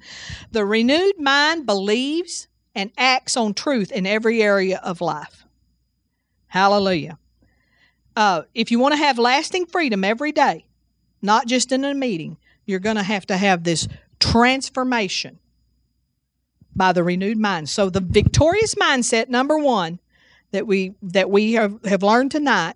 The 0.52 0.66
renewed 0.66 1.20
mind 1.20 1.66
believes 1.66 2.48
and 2.76 2.92
acts 2.98 3.38
on 3.38 3.54
truth 3.54 3.92
in 3.92 4.06
every 4.06 4.42
area 4.42 4.80
of 4.84 5.02
life. 5.02 5.46
Hallelujah. 6.48 7.18
Uh, 8.16 8.44
if 8.54 8.70
you 8.70 8.80
want 8.80 8.94
to 8.94 8.98
have 8.98 9.18
lasting 9.18 9.66
freedom 9.66 10.04
every 10.04 10.32
day, 10.32 10.66
not 11.22 11.48
just 11.48 11.72
in 11.72 11.84
a 11.84 11.94
meeting, 11.94 12.38
you're 12.66 12.80
going 12.80 12.96
to 12.96 13.04
have 13.04 13.26
to 13.28 13.38
have 13.38 13.64
this 13.64 13.88
transformation 14.20 15.40
by 16.76 16.92
the 16.92 17.04
renewed 17.04 17.38
mind. 17.38 17.70
So 17.70 17.90
the 17.90 18.02
victorious 18.02 18.76
mindset 18.76 19.30
number 19.30 19.58
1 19.58 20.00
that 20.54 20.66
we 20.66 20.96
that 21.02 21.30
we 21.30 21.54
have, 21.54 21.78
have 21.84 22.02
learned 22.02 22.32
tonight 22.32 22.76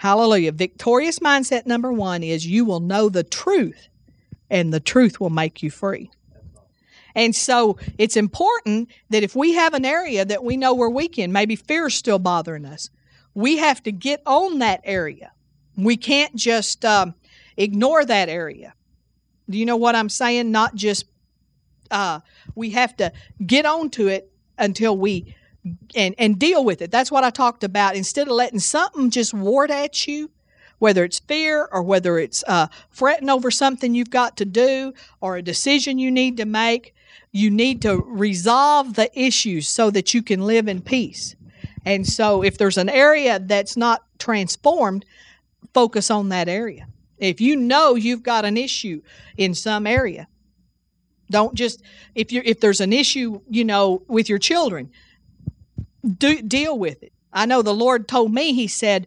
Hallelujah. 0.00 0.52
Victorious 0.52 1.18
mindset 1.18 1.66
number 1.66 1.92
one 1.92 2.22
is 2.22 2.46
you 2.46 2.64
will 2.64 2.80
know 2.80 3.10
the 3.10 3.22
truth, 3.22 3.90
and 4.48 4.72
the 4.72 4.80
truth 4.80 5.20
will 5.20 5.28
make 5.28 5.62
you 5.62 5.70
free. 5.70 6.10
And 7.14 7.36
so 7.36 7.76
it's 7.98 8.16
important 8.16 8.88
that 9.10 9.22
if 9.22 9.36
we 9.36 9.52
have 9.52 9.74
an 9.74 9.84
area 9.84 10.24
that 10.24 10.42
we 10.42 10.56
know 10.56 10.72
we're 10.72 10.88
weak 10.88 11.18
in, 11.18 11.32
maybe 11.32 11.54
fear 11.54 11.88
is 11.88 11.94
still 11.94 12.18
bothering 12.18 12.64
us, 12.64 12.88
we 13.34 13.58
have 13.58 13.82
to 13.82 13.92
get 13.92 14.22
on 14.24 14.60
that 14.60 14.80
area. 14.84 15.32
We 15.76 15.98
can't 15.98 16.34
just 16.34 16.82
um, 16.86 17.14
ignore 17.58 18.02
that 18.02 18.30
area. 18.30 18.72
Do 19.50 19.58
you 19.58 19.66
know 19.66 19.76
what 19.76 19.96
I'm 19.96 20.08
saying? 20.08 20.50
Not 20.50 20.76
just, 20.76 21.04
uh, 21.90 22.20
we 22.54 22.70
have 22.70 22.96
to 22.96 23.12
get 23.46 23.66
onto 23.66 24.06
it 24.06 24.32
until 24.56 24.96
we 24.96 25.34
and 25.94 26.14
and 26.18 26.38
deal 26.38 26.64
with 26.64 26.82
it. 26.82 26.90
That's 26.90 27.10
what 27.10 27.24
I 27.24 27.30
talked 27.30 27.64
about. 27.64 27.96
Instead 27.96 28.28
of 28.28 28.34
letting 28.34 28.58
something 28.58 29.10
just 29.10 29.34
ward 29.34 29.70
at 29.70 30.06
you, 30.06 30.30
whether 30.78 31.04
it's 31.04 31.18
fear 31.20 31.68
or 31.70 31.82
whether 31.82 32.18
it's 32.18 32.42
uh, 32.46 32.66
fretting 32.88 33.30
over 33.30 33.50
something 33.50 33.94
you've 33.94 34.10
got 34.10 34.36
to 34.38 34.44
do 34.44 34.92
or 35.20 35.36
a 35.36 35.42
decision 35.42 35.98
you 35.98 36.10
need 36.10 36.36
to 36.38 36.46
make, 36.46 36.94
you 37.32 37.50
need 37.50 37.82
to 37.82 37.96
resolve 38.06 38.94
the 38.94 39.10
issues 39.18 39.68
so 39.68 39.90
that 39.90 40.14
you 40.14 40.22
can 40.22 40.40
live 40.40 40.68
in 40.68 40.80
peace. 40.80 41.36
And 41.84 42.06
so, 42.06 42.42
if 42.42 42.58
there's 42.58 42.78
an 42.78 42.88
area 42.88 43.38
that's 43.38 43.76
not 43.76 44.04
transformed, 44.18 45.04
focus 45.72 46.10
on 46.10 46.28
that 46.30 46.48
area. 46.48 46.86
If 47.18 47.40
you 47.40 47.56
know 47.56 47.94
you've 47.94 48.22
got 48.22 48.44
an 48.44 48.56
issue 48.56 49.02
in 49.36 49.54
some 49.54 49.86
area, 49.86 50.26
don't 51.30 51.54
just 51.54 51.82
if 52.14 52.32
you 52.32 52.42
if 52.44 52.60
there's 52.60 52.80
an 52.80 52.92
issue, 52.92 53.40
you 53.48 53.64
know, 53.64 54.02
with 54.08 54.28
your 54.28 54.38
children, 54.38 54.90
do, 56.02 56.42
deal 56.42 56.78
with 56.78 57.02
it. 57.02 57.12
I 57.32 57.46
know 57.46 57.62
the 57.62 57.74
Lord 57.74 58.08
told 58.08 58.32
me, 58.32 58.52
He 58.52 58.68
said, 58.68 59.06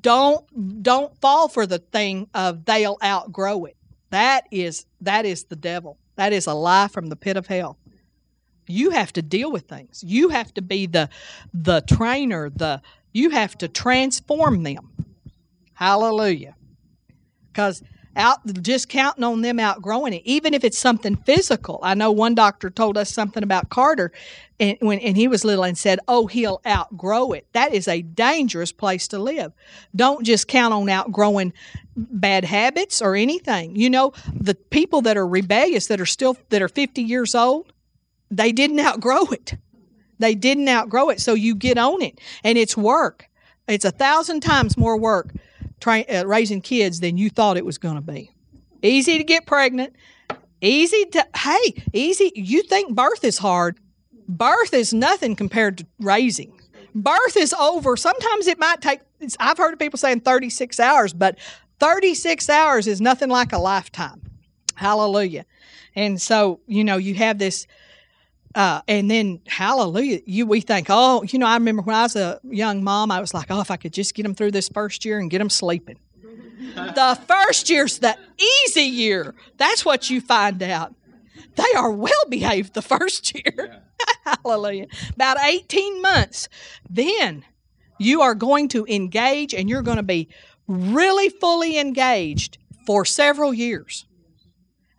don't 0.00 0.82
don't 0.82 1.18
fall 1.20 1.48
for 1.48 1.66
the 1.66 1.78
thing 1.78 2.28
of 2.34 2.64
they'll 2.64 2.98
outgrow 3.04 3.66
it. 3.66 3.76
That 4.10 4.46
is 4.50 4.86
that 5.00 5.26
is 5.26 5.44
the 5.44 5.56
devil. 5.56 5.98
That 6.16 6.32
is 6.32 6.46
a 6.46 6.54
lie 6.54 6.88
from 6.88 7.08
the 7.08 7.16
pit 7.16 7.36
of 7.36 7.46
hell. 7.46 7.78
You 8.66 8.90
have 8.90 9.12
to 9.14 9.22
deal 9.22 9.52
with 9.52 9.64
things. 9.68 10.02
You 10.06 10.30
have 10.30 10.54
to 10.54 10.62
be 10.62 10.86
the 10.86 11.10
the 11.52 11.82
trainer, 11.82 12.48
the 12.50 12.80
you 13.12 13.30
have 13.30 13.58
to 13.58 13.68
transform 13.68 14.62
them. 14.62 14.90
Hallelujah. 15.74 16.56
Because 17.52 17.82
out 18.16 18.38
just 18.62 18.88
counting 18.88 19.24
on 19.24 19.42
them 19.42 19.58
outgrowing 19.58 20.14
it, 20.14 20.22
even 20.24 20.54
if 20.54 20.64
it's 20.64 20.78
something 20.78 21.16
physical. 21.16 21.80
I 21.82 21.94
know 21.94 22.10
one 22.12 22.34
doctor 22.34 22.70
told 22.70 22.96
us 22.96 23.12
something 23.12 23.42
about 23.42 23.70
Carter 23.70 24.12
and 24.60 24.76
when 24.80 24.98
and 25.00 25.16
he 25.16 25.28
was 25.28 25.44
little 25.44 25.64
and 25.64 25.76
said, 25.76 25.98
"Oh, 26.06 26.26
he'll 26.26 26.60
outgrow 26.66 27.32
it." 27.32 27.46
That 27.52 27.74
is 27.74 27.88
a 27.88 28.02
dangerous 28.02 28.72
place 28.72 29.08
to 29.08 29.18
live. 29.18 29.52
Don't 29.94 30.24
just 30.24 30.48
count 30.48 30.72
on 30.72 30.88
outgrowing 30.88 31.52
bad 31.96 32.44
habits 32.44 33.02
or 33.02 33.16
anything. 33.16 33.76
You 33.76 33.90
know, 33.90 34.12
the 34.32 34.54
people 34.54 35.02
that 35.02 35.16
are 35.16 35.26
rebellious 35.26 35.86
that 35.88 36.00
are 36.00 36.06
still 36.06 36.36
that 36.50 36.62
are 36.62 36.68
50 36.68 37.02
years 37.02 37.34
old, 37.34 37.72
they 38.30 38.52
didn't 38.52 38.80
outgrow 38.80 39.24
it. 39.26 39.54
They 40.18 40.34
didn't 40.34 40.68
outgrow 40.68 41.10
it. 41.10 41.20
So 41.20 41.34
you 41.34 41.54
get 41.54 41.78
on 41.78 42.02
it 42.02 42.20
and 42.42 42.56
it's 42.56 42.76
work. 42.76 43.26
It's 43.66 43.84
a 43.84 43.90
thousand 43.90 44.40
times 44.40 44.76
more 44.76 44.96
work 44.96 45.32
tra- 45.80 46.04
uh, 46.12 46.24
raising 46.26 46.60
kids 46.60 47.00
than 47.00 47.16
you 47.16 47.30
thought 47.30 47.56
it 47.56 47.64
was 47.64 47.78
going 47.78 47.96
to 47.96 48.00
be. 48.00 48.30
Easy 48.82 49.18
to 49.18 49.24
get 49.24 49.46
pregnant. 49.46 49.94
Easy 50.60 51.04
to, 51.06 51.26
hey, 51.36 51.82
easy. 51.92 52.32
You 52.34 52.62
think 52.62 52.94
birth 52.94 53.24
is 53.24 53.38
hard. 53.38 53.78
Birth 54.28 54.72
is 54.72 54.94
nothing 54.94 55.36
compared 55.36 55.78
to 55.78 55.86
raising. 56.00 56.58
Birth 56.94 57.36
is 57.36 57.52
over. 57.54 57.96
Sometimes 57.96 58.46
it 58.46 58.58
might 58.58 58.80
take, 58.80 59.00
I've 59.40 59.58
heard 59.58 59.72
of 59.72 59.78
people 59.78 59.98
saying 59.98 60.20
36 60.20 60.80
hours, 60.80 61.12
but 61.12 61.38
36 61.80 62.48
hours 62.48 62.86
is 62.86 63.00
nothing 63.00 63.28
like 63.28 63.52
a 63.52 63.58
lifetime. 63.58 64.22
Hallelujah. 64.76 65.44
And 65.94 66.20
so, 66.20 66.60
you 66.66 66.84
know, 66.84 66.96
you 66.96 67.14
have 67.14 67.38
this 67.38 67.66
uh, 68.54 68.80
and 68.88 69.10
then 69.10 69.40
hallelujah 69.46 70.20
you 70.26 70.46
we 70.46 70.60
think 70.60 70.86
oh 70.90 71.22
you 71.24 71.38
know 71.38 71.46
i 71.46 71.54
remember 71.54 71.82
when 71.82 71.94
i 71.94 72.02
was 72.02 72.16
a 72.16 72.40
young 72.44 72.82
mom 72.84 73.10
i 73.10 73.20
was 73.20 73.34
like 73.34 73.50
oh 73.50 73.60
if 73.60 73.70
i 73.70 73.76
could 73.76 73.92
just 73.92 74.14
get 74.14 74.22
them 74.22 74.34
through 74.34 74.50
this 74.50 74.68
first 74.68 75.04
year 75.04 75.18
and 75.18 75.30
get 75.30 75.38
them 75.38 75.50
sleeping. 75.50 75.98
The 76.74 77.18
first 77.28 77.70
year's 77.70 77.98
the 77.98 78.16
easy 78.38 78.82
year. 78.82 79.34
That's 79.58 79.84
what 79.84 80.10
you 80.10 80.20
find 80.20 80.62
out. 80.62 80.94
They 81.56 81.72
are 81.76 81.90
well 81.90 82.12
behaved 82.28 82.74
the 82.74 82.82
first 82.82 83.34
year. 83.34 83.80
Yeah. 84.24 84.36
hallelujah. 84.44 84.86
About 85.14 85.36
18 85.40 86.02
months. 86.02 86.48
Then 86.88 87.44
you 87.98 88.22
are 88.22 88.34
going 88.34 88.68
to 88.68 88.86
engage 88.86 89.54
and 89.54 89.68
you're 89.68 89.82
going 89.82 89.98
to 89.98 90.02
be 90.02 90.28
really 90.66 91.28
fully 91.28 91.78
engaged 91.78 92.58
for 92.86 93.04
several 93.04 93.54
years 93.54 94.06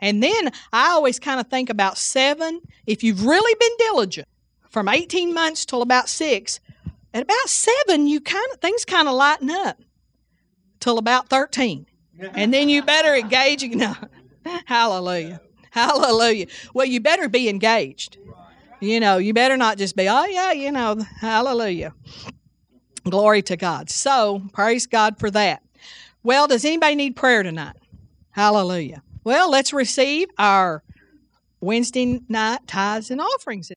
and 0.02 0.22
then 0.22 0.52
I 0.74 0.90
always 0.90 1.20
kind 1.20 1.40
of 1.40 1.48
think 1.48 1.70
about 1.70 1.98
seven. 1.98 2.62
If 2.86 3.04
you've 3.04 3.26
really 3.26 3.56
been 3.60 3.88
diligent 3.88 4.28
from 4.70 4.90
18 4.90 5.34
months 5.34 5.66
till 5.66 5.82
about 5.82 6.10
six, 6.10 6.60
at 7.14 7.24
about 7.24 7.48
seven, 7.50 8.08
you 8.08 8.20
kind 8.20 8.46
of 8.54 8.60
things 8.60 8.84
kind 8.84 9.08
of 9.08 9.14
lighten 9.16 9.50
up 9.50 9.80
till 10.80 10.98
about 10.98 11.30
13. 11.30 11.86
And 12.34 12.54
then 12.54 12.70
you 12.70 12.82
better 12.82 13.14
engage. 13.14 13.64
Know, 13.76 13.94
hallelujah. 14.66 15.42
Hallelujah. 15.72 16.48
Well, 16.74 16.86
you 16.86 17.02
better 17.02 17.28
be 17.28 17.50
engaged. 17.50 18.18
You 18.80 19.02
know, 19.02 19.18
you 19.18 19.34
better 19.34 19.58
not 19.58 19.78
just 19.78 19.98
be, 19.98 20.08
oh, 20.08 20.26
yeah, 20.26 20.54
you 20.54 20.72
know, 20.72 20.98
hallelujah. 21.20 21.94
Glory 23.04 23.42
to 23.44 23.58
God. 23.58 23.90
So, 23.90 24.42
praise 24.54 24.88
God 24.88 25.20
for 25.20 25.30
that. 25.32 25.62
Well, 26.24 26.48
does 26.48 26.64
anybody 26.64 26.96
need 26.96 27.16
prayer 27.16 27.44
tonight? 27.44 27.76
Hallelujah. 28.32 29.02
Well, 29.26 29.50
let's 29.50 29.74
receive 29.74 30.28
our 30.38 30.84
Wednesday 31.60 32.22
night 32.30 32.68
tithes 32.68 33.10
and 33.10 33.20
offerings. 33.20 33.72